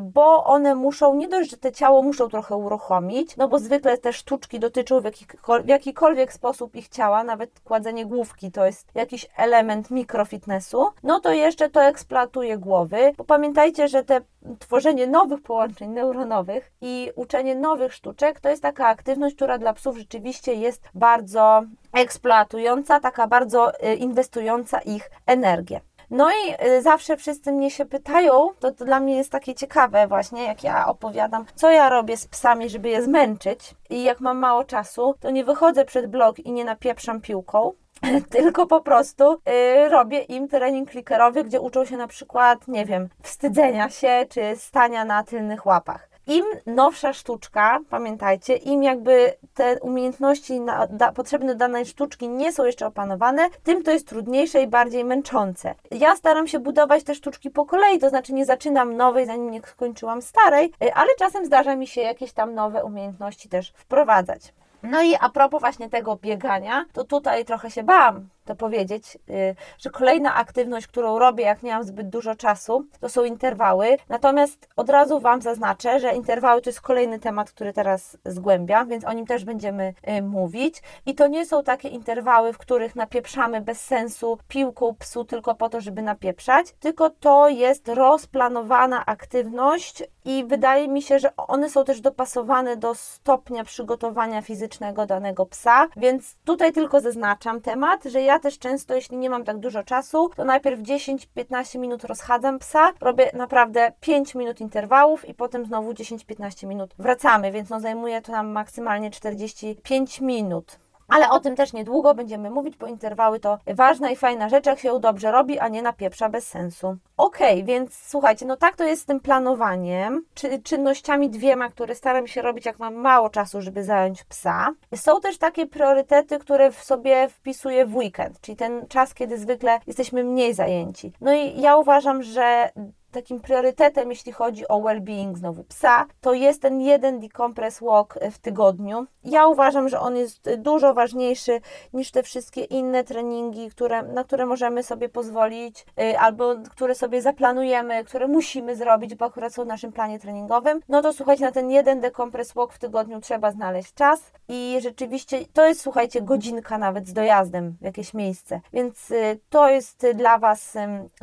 bo 0.01 0.45
one 0.45 0.75
muszą, 0.75 1.15
nie 1.15 1.29
dość, 1.29 1.51
że 1.51 1.57
te 1.57 1.73
ciało 1.73 2.03
muszą 2.03 2.29
trochę 2.29 2.57
uruchomić, 2.57 3.37
no 3.37 3.49
bo 3.49 3.59
zwykle 3.59 3.99
te 3.99 4.13
sztuczki 4.13 4.61
dotyczą 4.61 5.01
w, 5.01 5.05
jakikol, 5.05 5.63
w 5.63 5.69
jakikolwiek 5.69 6.33
sposób 6.33 6.77
ich 6.77 6.89
ciała, 6.89 7.25
nawet 7.25 7.61
kładzenie 7.61 8.07
główki 8.07 8.53
to 8.53 8.67
jest 8.67 8.89
jakiś 8.95 9.27
element 9.37 9.91
mikrofitnessu, 9.91 10.87
no 11.03 11.21
to 11.21 11.33
jeszcze 11.33 11.71
to 11.71 11.83
eksploatuje 11.83 12.59
głowy, 12.59 13.13
bo 13.17 13.25
pamiętajcie, 13.25 13.89
że 13.89 14.05
te 14.05 14.21
tworzenie 14.59 15.07
nowych 15.07 15.43
połączeń 15.43 15.91
neuronowych 15.91 16.73
i 16.81 17.11
uczenie 17.17 17.55
nowych 17.55 17.95
sztuczek 17.95 18.41
to 18.41 18.49
jest 18.49 18.63
taka 18.63 18.87
aktywność, 18.87 19.37
która 19.37 19.59
dla 19.59 19.73
psów 19.73 19.99
rzeczywiście 19.99 20.55
jest 20.55 20.83
bardzo 20.95 21.63
eksploatująca, 21.93 23.01
taka 23.01 23.27
bardzo 23.27 23.73
y, 23.85 23.95
inwestująca 23.95 24.81
ich 24.81 25.11
energię. 25.27 25.81
No 26.11 26.31
i 26.31 26.67
y, 26.67 26.83
zawsze 26.83 27.17
wszyscy 27.17 27.53
mnie 27.53 27.71
się 27.71 27.85
pytają, 27.85 28.49
to, 28.61 28.73
to, 28.73 28.85
dla 28.85 29.01
mnie 29.01 29.17
jest 29.17 29.33
takie 29.33 29.55
ciekawe 29.55 30.07
właśnie, 30.07 30.45
jak 30.45 30.65
ja 30.65 30.87
opowiadam, 30.87 31.45
co 31.55 31.71
ja 31.71 31.89
robię 31.89 32.17
z 32.17 32.27
psami, 32.27 32.71
żeby 32.71 32.89
je 32.89 33.03
zmęczyć 33.03 33.75
i 33.91 34.03
jak 34.03 34.21
mam 34.21 34.39
mało 34.39 34.65
czasu, 34.65 35.15
to 35.21 35.31
nie 35.31 35.45
wychodzę 35.45 35.85
przed 35.85 36.07
blok 36.07 36.39
i 36.39 36.53
nie 36.53 36.65
napieprzam 36.65 37.21
piłką, 37.21 37.73
tylko 38.31 38.67
po 38.67 38.81
prostu 38.81 39.33
y, 39.35 39.89
robię 39.89 40.19
im 40.19 40.49
trening 40.49 40.91
klikerowy, 40.91 41.45
gdzie 41.45 41.61
uczą 41.61 41.85
się 41.85 41.97
na 41.97 42.07
przykład, 42.07 42.69
nie 42.69 42.85
wiem, 42.85 43.09
wstydzenia 43.23 43.91
się 43.91 44.27
czy 44.29 44.57
stania 44.57 45.05
na 45.05 45.23
tylnych 45.23 45.67
łapach. 45.67 46.06
Im 46.27 46.45
nowsza 46.67 47.13
sztuczka, 47.13 47.81
pamiętajcie, 47.91 48.57
im 48.57 48.83
jakby 48.83 49.35
te 49.55 49.81
umiejętności 49.81 50.61
na, 50.61 50.87
da, 50.87 51.13
potrzebne 51.13 51.55
danej 51.55 51.87
sztuczki 51.87 52.29
nie 52.29 52.53
są 52.53 52.65
jeszcze 52.65 52.87
opanowane, 52.87 53.49
tym 53.65 53.83
to 53.83 53.91
jest 53.91 54.09
trudniejsze 54.09 54.63
i 54.63 54.67
bardziej 54.67 55.05
męczące. 55.05 55.75
Ja 55.91 56.17
staram 56.17 56.47
się 56.47 56.59
budować 56.59 57.05
te 57.05 57.15
sztuczki 57.15 57.51
po 57.51 57.67
kolei, 57.67 57.99
to 57.99 58.09
znaczy 58.09 58.35
nie 58.35 58.45
zaczynam 58.45 58.97
nowej, 58.97 59.27
zanim 59.27 59.51
nie 59.51 59.61
skończyłam 59.63 60.23
starej, 60.23 60.73
y, 60.85 60.95
ale 60.95 61.09
czasem 61.19 61.47
zdarza 61.47 61.77
mi 61.77 61.87
się 61.87 62.01
jakieś 62.01 62.33
tam 62.33 62.55
nowe 62.55 62.85
umiejętności 62.85 63.49
też 63.49 63.73
wprowadzać. 63.77 64.55
No 64.83 65.03
i 65.03 65.15
a 65.21 65.29
propos 65.29 65.61
właśnie 65.61 65.91
tego 65.91 66.17
biegania, 66.17 66.85
to 66.93 67.05
tutaj 67.05 67.45
trochę 67.45 67.71
się 67.71 67.83
bałam 67.83 68.29
to 68.47 68.57
powiedzieć, 68.57 69.19
y, 69.31 69.57
że 69.79 69.91
kolejna 69.91 70.35
aktywność, 70.35 70.87
którą 70.87 71.19
robię, 71.19 71.45
jak 71.45 71.63
nie 71.63 71.73
mam 71.73 71.85
zbyt 71.85 72.09
dużo 72.09 72.35
czasu, 72.35 72.87
to 73.01 73.09
są 73.09 73.25
interwały. 73.25 73.97
Natomiast 74.09 74.69
od 74.77 74.91
razu 74.91 75.21
Wam 75.21 75.43
zaznaczę, 75.43 76.01
że 76.01 76.15
interwały 76.15 76.63
to 76.63 76.71
jest 76.71 76.81
kolejny 76.81 77.19
temat, 77.19 77.51
który 77.51 77.73
teraz 77.73 78.19
zgłębiam, 78.25 78.89
więc 78.89 79.05
o 79.05 79.13
nim 79.13 79.27
też 79.27 79.45
będziemy 79.45 79.95
y, 80.09 80.23
mówić. 80.23 80.83
I 81.07 81.15
to 81.15 81.27
nie 81.27 81.47
są 81.47 81.63
takie 81.63 81.89
interwały, 81.89 82.53
w 82.53 82.59
których 82.59 82.97
napieprzamy 82.97 83.61
bez 83.61 83.81
sensu 83.81 84.39
piłką 84.49 84.95
psu 84.95 85.25
tylko 85.25 85.55
po 85.55 85.69
to, 85.69 85.81
żeby 85.81 86.03
napieprzać, 86.03 86.73
tylko 86.81 87.11
to 87.11 87.49
jest 87.49 87.89
rozplanowana 87.89 89.07
aktywność 89.07 90.03
i 90.25 90.45
wydaje 90.45 90.89
mi 90.89 91.03
się, 91.03 91.19
że 91.19 91.37
one 91.37 91.71
są 91.71 91.85
też 91.85 92.01
dopasowane 92.01 92.77
do 92.77 92.95
stopnia 92.95 93.65
przygotowania 93.65 94.43
fizycznego 94.43 95.07
danego 95.07 95.47
psa, 95.47 95.89
więc 95.97 96.37
tutaj 96.45 96.73
tylko 96.73 97.01
zaznaczam 97.01 97.61
temat, 97.61 98.05
że 98.05 98.23
ja 98.23 98.36
też 98.39 98.59
często, 98.59 98.95
jeśli 98.95 99.17
nie 99.17 99.31
mam 99.31 99.45
tak 99.45 99.59
dużo 99.59 99.83
czasu, 99.83 100.31
to 100.37 100.45
najpierw 100.45 100.81
10-15 100.81 101.79
minut 101.79 102.05
rozchadzam 102.05 102.59
psa, 102.59 102.93
robię 103.01 103.31
naprawdę 103.35 103.93
5 104.01 104.35
minut 104.35 104.61
interwałów 104.61 105.29
i 105.29 105.35
potem 105.35 105.67
znowu 105.67 105.93
10-15 105.93 106.67
minut 106.67 106.95
wracamy, 106.99 107.53
więc 107.53 107.71
no 107.71 107.81
zajmuje 107.81 108.23
to 108.23 108.33
nam 108.33 108.49
maksymalnie 108.49 109.11
45 109.11 110.21
minut. 110.21 110.79
Ale 111.09 111.31
o 111.31 111.41
tym 111.41 111.57
też 111.57 111.73
niedługo 111.73 112.15
będziemy 112.15 112.51
mówić, 112.51 112.77
bo 112.77 112.87
interwały 112.87 113.41
to 113.41 113.59
ważna 113.67 114.11
i 114.11 114.17
fajna 114.17 114.49
rzecz, 114.49 114.67
jak 114.67 114.79
się 114.79 115.01
dobrze 115.01 115.33
robi, 115.33 115.59
a 115.59 115.69
nie 115.69 115.83
napieprza 115.83 116.29
bez 116.29 116.49
sensu. 116.49 116.97
Ok, 117.17 117.39
więc 117.65 117.95
słuchajcie, 117.95 118.47
no 118.47 118.57
tak 118.57 118.77
to 118.77 118.85
jest 118.85 119.03
z 119.03 119.07
tym 119.07 119.21
planowaniem, 119.21 120.25
czy 120.35 120.63
czynnościami 120.63 121.31
dwiema, 121.31 121.69
które 121.69 121.95
staram 121.95 122.27
się 122.27 122.43
robić, 122.43 122.67
jak 122.67 122.79
mam 122.79 122.95
mało 122.95 123.31
czasu, 123.31 123.63
żeby 123.63 123.85
zająć 123.85 124.25
psa. 124.25 124.69
Są 124.95 125.21
też 125.21 125.39
takie 125.39 125.67
priorytety, 125.67 126.39
które 126.39 126.73
w 126.73 126.85
sobie 126.85 127.29
wpisuję 127.29 127.87
w 127.87 127.97
weekend, 127.97 128.41
czyli 128.41 128.57
ten 128.57 128.87
czas, 128.89 129.15
kiedy 129.15 129.39
zwykle 129.39 129.81
jesteśmy 129.87 130.25
mniej 130.25 130.55
zajęci. 130.55 131.13
No 131.21 131.35
i 131.35 131.61
ja 131.61 131.77
uważam, 131.77 132.23
że 132.23 132.71
takim 133.17 133.41
priorytetem, 133.41 134.11
jeśli 134.11 134.33
chodzi 134.33 134.69
o 134.69 134.81
well-being 134.81 135.37
znowu 135.37 135.65
psa, 135.65 136.07
to 136.21 136.33
jest 136.33 136.63
ten 136.63 136.81
jeden 136.81 137.21
decompress 137.21 137.81
walk 137.81 138.19
w 138.33 138.39
tygodniu. 138.39 139.07
Ja 139.25 139.47
uważam, 139.47 139.89
że 139.89 140.01
on 140.01 140.17
jest 140.17 140.55
dużo 140.57 140.95
ważniejszy 140.95 141.61
niż 141.93 142.11
te 142.11 142.23
wszystkie 142.23 142.65
inne 142.65 143.05
treningi, 143.05 143.71
które, 143.71 144.03
na 144.03 144.25
które 144.25 144.47
możemy 144.47 144.83
sobie 144.83 145.09
pozwolić, 145.09 145.87
y, 146.01 146.19
albo 146.19 146.55
które 146.71 146.95
sobie 146.95 147.23
zaplanujemy, 147.23 148.05
które 148.05 148.29
musimy 148.29 148.77
zrobić, 148.77 149.15
bo 149.15 149.25
akurat 149.25 149.55
są 149.55 149.65
w 149.65 149.67
naszym 149.67 149.93
planie 149.93 150.19
treningowym. 150.19 150.81
No 150.89 151.03
to 151.03 151.13
słuchajcie, 151.13 151.45
na 151.45 151.53
ten 151.53 151.71
jeden 151.71 152.01
decompress 152.01 152.53
walk 152.53 152.73
w 152.73 152.79
tygodniu 152.79 153.21
trzeba 153.21 153.51
znaleźć 153.51 153.95
czas 153.95 154.33
i 154.49 154.79
rzeczywiście 154.83 155.39
to 155.53 155.67
jest, 155.67 155.81
słuchajcie, 155.81 156.23
godzinka 156.23 156.79
nawet 156.79 157.09
z 157.09 157.13
dojazdem 157.13 157.77
w 157.81 157.85
jakieś 157.85 158.15
miejsce. 158.15 158.61
Więc 158.73 159.11
y, 159.11 159.41
to 159.51 159.69
jest 159.69 160.07
dla 160.15 160.39
Was, 160.39 160.77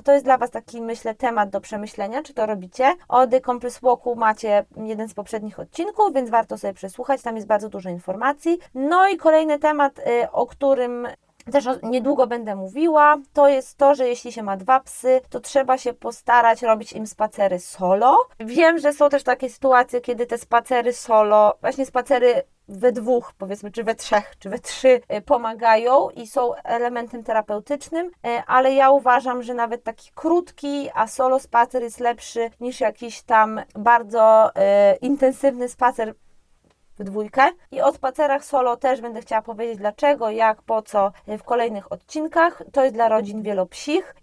to 0.03 0.13
jest 0.13 0.25
dla 0.25 0.37
Was 0.37 0.51
taki, 0.51 0.81
myślę, 0.81 1.15
temat 1.15 1.49
do 1.49 1.61
przemyślenia 1.61 1.82
myślenia, 1.83 2.23
czy 2.23 2.33
to 2.33 2.45
robicie. 2.45 2.93
O 3.07 3.27
The 3.27 3.41
Compress 3.41 3.79
Walku 3.79 4.15
macie 4.15 4.65
jeden 4.77 5.09
z 5.09 5.13
poprzednich 5.13 5.59
odcinków, 5.59 6.13
więc 6.13 6.29
warto 6.29 6.57
sobie 6.57 6.73
przesłuchać, 6.73 7.21
tam 7.21 7.35
jest 7.35 7.47
bardzo 7.47 7.69
dużo 7.69 7.89
informacji. 7.89 8.59
No 8.75 9.07
i 9.07 9.17
kolejny 9.17 9.59
temat, 9.59 9.99
y, 9.99 10.31
o 10.31 10.45
którym 10.47 11.07
też 11.51 11.65
niedługo 11.83 12.27
będę 12.27 12.55
mówiła, 12.55 13.17
to 13.33 13.47
jest 13.49 13.77
to, 13.77 13.95
że 13.95 14.07
jeśli 14.07 14.31
się 14.31 14.43
ma 14.43 14.57
dwa 14.57 14.79
psy, 14.79 15.21
to 15.29 15.39
trzeba 15.39 15.77
się 15.77 15.93
postarać 15.93 16.61
robić 16.61 16.93
im 16.93 17.07
spacery 17.07 17.59
solo. 17.59 18.17
Wiem, 18.39 18.79
że 18.79 18.93
są 18.93 19.09
też 19.09 19.23
takie 19.23 19.49
sytuacje, 19.49 20.01
kiedy 20.01 20.25
te 20.25 20.37
spacery 20.37 20.93
solo, 20.93 21.57
właśnie 21.61 21.85
spacery 21.85 22.43
we 22.67 22.91
dwóch, 22.91 23.33
powiedzmy, 23.37 23.71
czy 23.71 23.83
we 23.83 23.95
trzech, 23.95 24.33
czy 24.39 24.49
we 24.49 24.59
trzy 24.59 25.01
y, 25.17 25.21
pomagają 25.21 26.09
i 26.09 26.27
są 26.27 26.53
elementem 26.55 27.23
terapeutycznym, 27.23 28.07
y, 28.07 28.11
ale 28.47 28.73
ja 28.73 28.91
uważam, 28.91 29.43
że 29.43 29.53
nawet 29.53 29.83
taki 29.83 30.11
krótki, 30.15 30.89
a 30.93 31.07
solo 31.07 31.39
spacer 31.39 31.83
jest 31.83 31.99
lepszy 31.99 32.49
niż 32.59 32.79
jakiś 32.79 33.21
tam 33.21 33.61
bardzo 33.75 34.49
y, 34.49 34.51
intensywny 35.01 35.69
spacer 35.69 36.13
w 36.99 37.03
dwójkę. 37.03 37.49
I 37.71 37.81
o 37.81 37.93
spacerach 37.93 38.45
solo 38.45 38.77
też 38.77 39.01
będę 39.01 39.21
chciała 39.21 39.41
powiedzieć 39.41 39.77
dlaczego, 39.77 40.29
jak, 40.29 40.61
po 40.61 40.81
co 40.81 41.11
w 41.27 41.43
kolejnych 41.43 41.91
odcinkach. 41.91 42.63
To 42.71 42.83
jest 42.83 42.95
dla 42.95 43.09
rodzin 43.09 43.41
wielopsich. 43.41 44.15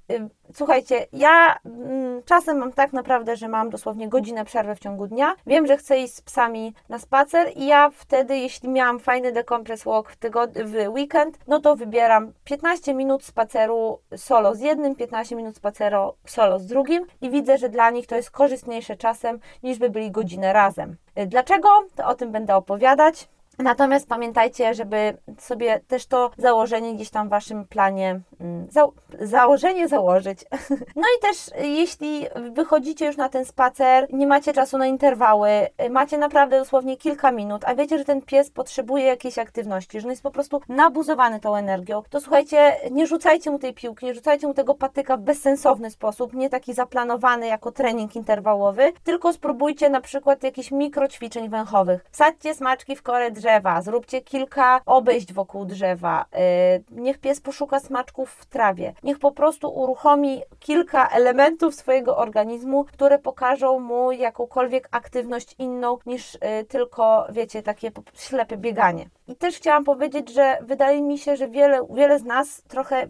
Słuchajcie, 0.54 1.06
ja 1.12 1.58
mm, 1.64 2.22
czasem 2.24 2.58
mam 2.58 2.72
tak 2.72 2.92
naprawdę, 2.92 3.36
że 3.36 3.48
mam 3.48 3.70
dosłownie 3.70 4.08
godzinę 4.08 4.44
przerwy 4.44 4.74
w 4.74 4.78
ciągu 4.78 5.06
dnia. 5.06 5.34
Wiem, 5.46 5.66
że 5.66 5.76
chcę 5.76 5.98
iść 5.98 6.14
z 6.14 6.20
psami 6.20 6.74
na 6.88 6.98
spacer 6.98 7.52
i 7.56 7.66
ja 7.66 7.90
wtedy, 7.94 8.36
jeśli 8.38 8.68
miałam 8.68 8.98
fajny 8.98 9.32
decompress 9.32 9.84
walk 9.84 10.10
w, 10.10 10.18
tygod- 10.18 10.64
w 10.64 10.88
weekend, 10.88 11.38
no 11.46 11.60
to 11.60 11.76
wybieram 11.76 12.32
15 12.44 12.94
minut 12.94 13.24
spaceru 13.24 13.98
solo 14.16 14.54
z 14.54 14.60
jednym, 14.60 14.94
15 14.94 15.36
minut 15.36 15.56
spaceru 15.56 16.12
solo 16.26 16.58
z 16.58 16.66
drugim 16.66 17.06
i 17.20 17.30
widzę, 17.30 17.58
że 17.58 17.68
dla 17.68 17.90
nich 17.90 18.06
to 18.06 18.16
jest 18.16 18.30
korzystniejsze 18.30 18.96
czasem 18.96 19.40
niż 19.62 19.78
by 19.78 19.90
byli 19.90 20.10
godzinę 20.10 20.52
razem. 20.52 20.96
Dlaczego? 21.26 21.68
To 21.96 22.06
o 22.06 22.14
tym 22.14 22.32
będę 22.32 22.56
opowiadać. 22.56 23.28
Natomiast 23.62 24.08
pamiętajcie, 24.08 24.74
żeby 24.74 25.16
sobie 25.38 25.80
też 25.88 26.06
to 26.06 26.30
założenie 26.38 26.94
gdzieś 26.94 27.10
tam 27.10 27.26
w 27.26 27.30
Waszym 27.30 27.64
planie, 27.64 28.20
mm, 28.40 28.66
za, 28.70 28.86
założenie 29.20 29.88
założyć. 29.88 30.44
No 30.96 31.02
i 31.18 31.22
też 31.22 31.36
jeśli 31.60 32.26
wychodzicie 32.52 33.06
już 33.06 33.16
na 33.16 33.28
ten 33.28 33.44
spacer, 33.44 34.06
nie 34.12 34.26
macie 34.26 34.52
czasu 34.52 34.78
na 34.78 34.86
interwały, 34.86 35.50
macie 35.90 36.18
naprawdę 36.18 36.58
dosłownie 36.58 36.96
kilka 36.96 37.32
minut, 37.32 37.62
a 37.64 37.74
wiecie, 37.74 37.98
że 37.98 38.04
ten 38.04 38.22
pies 38.22 38.50
potrzebuje 38.50 39.04
jakiejś 39.04 39.38
aktywności, 39.38 40.00
że 40.00 40.06
on 40.06 40.10
jest 40.10 40.22
po 40.22 40.30
prostu 40.30 40.60
nabuzowany 40.68 41.40
tą 41.40 41.56
energią, 41.56 42.02
to 42.10 42.20
słuchajcie, 42.20 42.76
nie 42.90 43.06
rzucajcie 43.06 43.50
mu 43.50 43.58
tej 43.58 43.74
piłki, 43.74 44.06
nie 44.06 44.14
rzucajcie 44.14 44.46
mu 44.46 44.54
tego 44.54 44.74
patyka 44.74 45.16
w 45.16 45.20
bezsensowny 45.20 45.90
sposób, 45.90 46.34
nie 46.34 46.50
taki 46.50 46.74
zaplanowany 46.74 47.46
jako 47.46 47.72
trening 47.72 48.16
interwałowy, 48.16 48.92
tylko 49.04 49.32
spróbujcie 49.32 49.90
na 49.90 50.00
przykład 50.00 50.42
jakichś 50.42 50.70
mikroćwiczeń 50.70 51.48
węchowych. 51.48 52.04
Wsadźcie 52.10 52.54
smaczki 52.54 52.96
w 52.96 53.02
korę 53.02 53.30
drzewa, 53.30 53.49
drzewa, 53.50 53.82
zróbcie 53.82 54.20
kilka 54.20 54.80
obejść 54.86 55.32
wokół 55.32 55.64
drzewa, 55.64 56.24
yy, 56.32 57.00
niech 57.00 57.18
pies 57.18 57.40
poszuka 57.40 57.80
smaczków 57.80 58.30
w 58.30 58.46
trawie, 58.46 58.94
niech 59.02 59.18
po 59.18 59.32
prostu 59.32 59.68
uruchomi 59.68 60.42
kilka 60.58 61.08
elementów 61.08 61.74
swojego 61.74 62.16
organizmu, 62.16 62.84
które 62.84 63.18
pokażą 63.18 63.78
mu 63.80 64.12
jakąkolwiek 64.12 64.88
aktywność 64.90 65.54
inną 65.58 65.98
niż 66.06 66.34
yy, 66.34 66.64
tylko, 66.68 67.26
wiecie, 67.30 67.62
takie 67.62 67.90
ślepe 68.14 68.56
bieganie. 68.56 69.08
I 69.28 69.36
też 69.36 69.56
chciałam 69.56 69.84
powiedzieć, 69.84 70.32
że 70.32 70.58
wydaje 70.62 71.02
mi 71.02 71.18
się, 71.18 71.36
że 71.36 71.48
wiele, 71.48 71.80
wiele 71.90 72.18
z 72.18 72.24
nas 72.24 72.62
trochę 72.62 73.06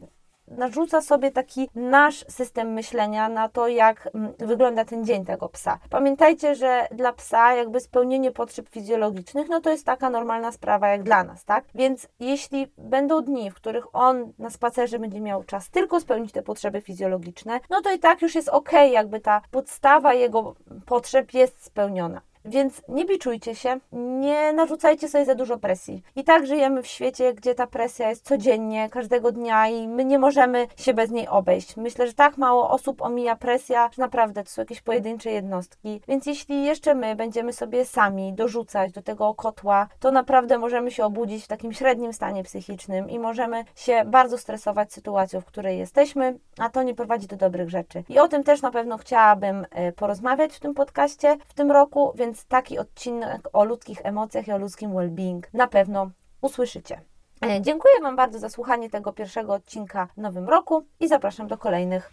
narzuca 0.50 1.02
sobie 1.02 1.30
taki 1.30 1.68
nasz 1.74 2.24
system 2.28 2.72
myślenia 2.72 3.28
na 3.28 3.48
to, 3.48 3.68
jak 3.68 4.08
mm, 4.14 4.32
wygląda 4.38 4.84
ten 4.84 5.04
dzień 5.04 5.24
tego 5.24 5.48
psa. 5.48 5.78
Pamiętajcie, 5.90 6.54
że 6.54 6.88
dla 6.90 7.12
psa 7.12 7.54
jakby 7.54 7.80
spełnienie 7.80 8.30
potrzeb 8.30 8.68
fizjologicznych, 8.68 9.48
no 9.48 9.60
to 9.60 9.70
jest 9.70 9.86
taka 9.86 10.10
normalna 10.10 10.52
sprawa 10.52 10.88
jak 10.88 11.02
dla 11.02 11.24
nas, 11.24 11.44
tak? 11.44 11.64
Więc 11.74 12.08
jeśli 12.20 12.72
będą 12.78 13.22
dni, 13.22 13.50
w 13.50 13.54
których 13.54 13.94
on 13.94 14.32
na 14.38 14.50
spacerze 14.50 14.98
będzie 14.98 15.20
miał 15.20 15.44
czas 15.44 15.70
tylko 15.70 16.00
spełnić 16.00 16.32
te 16.32 16.42
potrzeby 16.42 16.80
fizjologiczne, 16.80 17.60
no 17.70 17.80
to 17.82 17.92
i 17.92 17.98
tak 17.98 18.22
już 18.22 18.34
jest 18.34 18.48
ok, 18.48 18.72
jakby 18.92 19.20
ta 19.20 19.40
podstawa 19.50 20.14
jego 20.14 20.54
potrzeb 20.86 21.34
jest 21.34 21.64
spełniona. 21.64 22.20
Więc 22.44 22.82
nie 22.88 23.04
biczujcie 23.04 23.54
się, 23.54 23.78
nie 23.92 24.52
narzucajcie 24.52 25.08
sobie 25.08 25.24
za 25.24 25.34
dużo 25.34 25.58
presji. 25.58 26.02
I 26.16 26.24
tak 26.24 26.46
żyjemy 26.46 26.82
w 26.82 26.86
świecie, 26.86 27.34
gdzie 27.34 27.54
ta 27.54 27.66
presja 27.66 28.08
jest 28.08 28.24
codziennie, 28.24 28.88
każdego 28.90 29.32
dnia 29.32 29.68
i 29.68 29.88
my 29.88 30.04
nie 30.04 30.18
możemy 30.18 30.66
się 30.76 30.94
bez 30.94 31.10
niej 31.10 31.28
obejść. 31.28 31.76
Myślę, 31.76 32.06
że 32.06 32.12
tak 32.12 32.38
mało 32.38 32.70
osób 32.70 33.02
omija 33.02 33.36
presja, 33.36 33.90
że 33.92 34.02
naprawdę 34.02 34.44
to 34.44 34.50
są 34.50 34.62
jakieś 34.62 34.80
pojedyncze 34.80 35.30
jednostki. 35.30 36.00
Więc 36.08 36.26
jeśli 36.26 36.64
jeszcze 36.64 36.94
my 36.94 37.16
będziemy 37.16 37.52
sobie 37.52 37.84
sami 37.84 38.32
dorzucać 38.32 38.92
do 38.92 39.02
tego 39.02 39.34
kotła, 39.34 39.88
to 40.00 40.10
naprawdę 40.10 40.58
możemy 40.58 40.90
się 40.90 41.04
obudzić 41.04 41.44
w 41.44 41.48
takim 41.48 41.72
średnim 41.72 42.12
stanie 42.12 42.42
psychicznym 42.44 43.10
i 43.10 43.18
możemy 43.18 43.64
się 43.74 44.02
bardzo 44.06 44.38
stresować 44.38 44.92
sytuacją, 44.92 45.40
w 45.40 45.44
której 45.44 45.78
jesteśmy, 45.78 46.38
a 46.58 46.70
to 46.70 46.82
nie 46.82 46.94
prowadzi 46.94 47.26
do 47.26 47.36
dobrych 47.36 47.70
rzeczy. 47.70 48.04
I 48.08 48.18
o 48.18 48.28
tym 48.28 48.44
też 48.44 48.62
na 48.62 48.70
pewno 48.70 48.98
chciałabym 48.98 49.66
e, 49.70 49.92
porozmawiać 49.92 50.52
w 50.52 50.60
tym 50.60 50.74
podcaście 50.74 51.36
w 51.48 51.54
tym 51.54 51.70
roku, 51.70 52.12
więc 52.14 52.29
więc 52.30 52.44
taki 52.44 52.78
odcinek 52.78 53.48
o 53.52 53.64
ludzkich 53.64 54.00
emocjach 54.02 54.48
i 54.48 54.52
o 54.52 54.58
ludzkim 54.58 54.92
well-being 54.92 55.40
na 55.52 55.66
pewno 55.66 56.10
usłyszycie. 56.40 57.00
E, 57.44 57.60
dziękuję 57.60 57.94
Wam 58.02 58.16
bardzo 58.16 58.38
za 58.38 58.48
słuchanie 58.48 58.90
tego 58.90 59.12
pierwszego 59.12 59.54
odcinka 59.54 60.06
w 60.06 60.16
nowym 60.16 60.48
roku 60.48 60.86
i 61.00 61.08
zapraszam 61.08 61.48
do 61.48 61.58
kolejnych. 61.58 62.08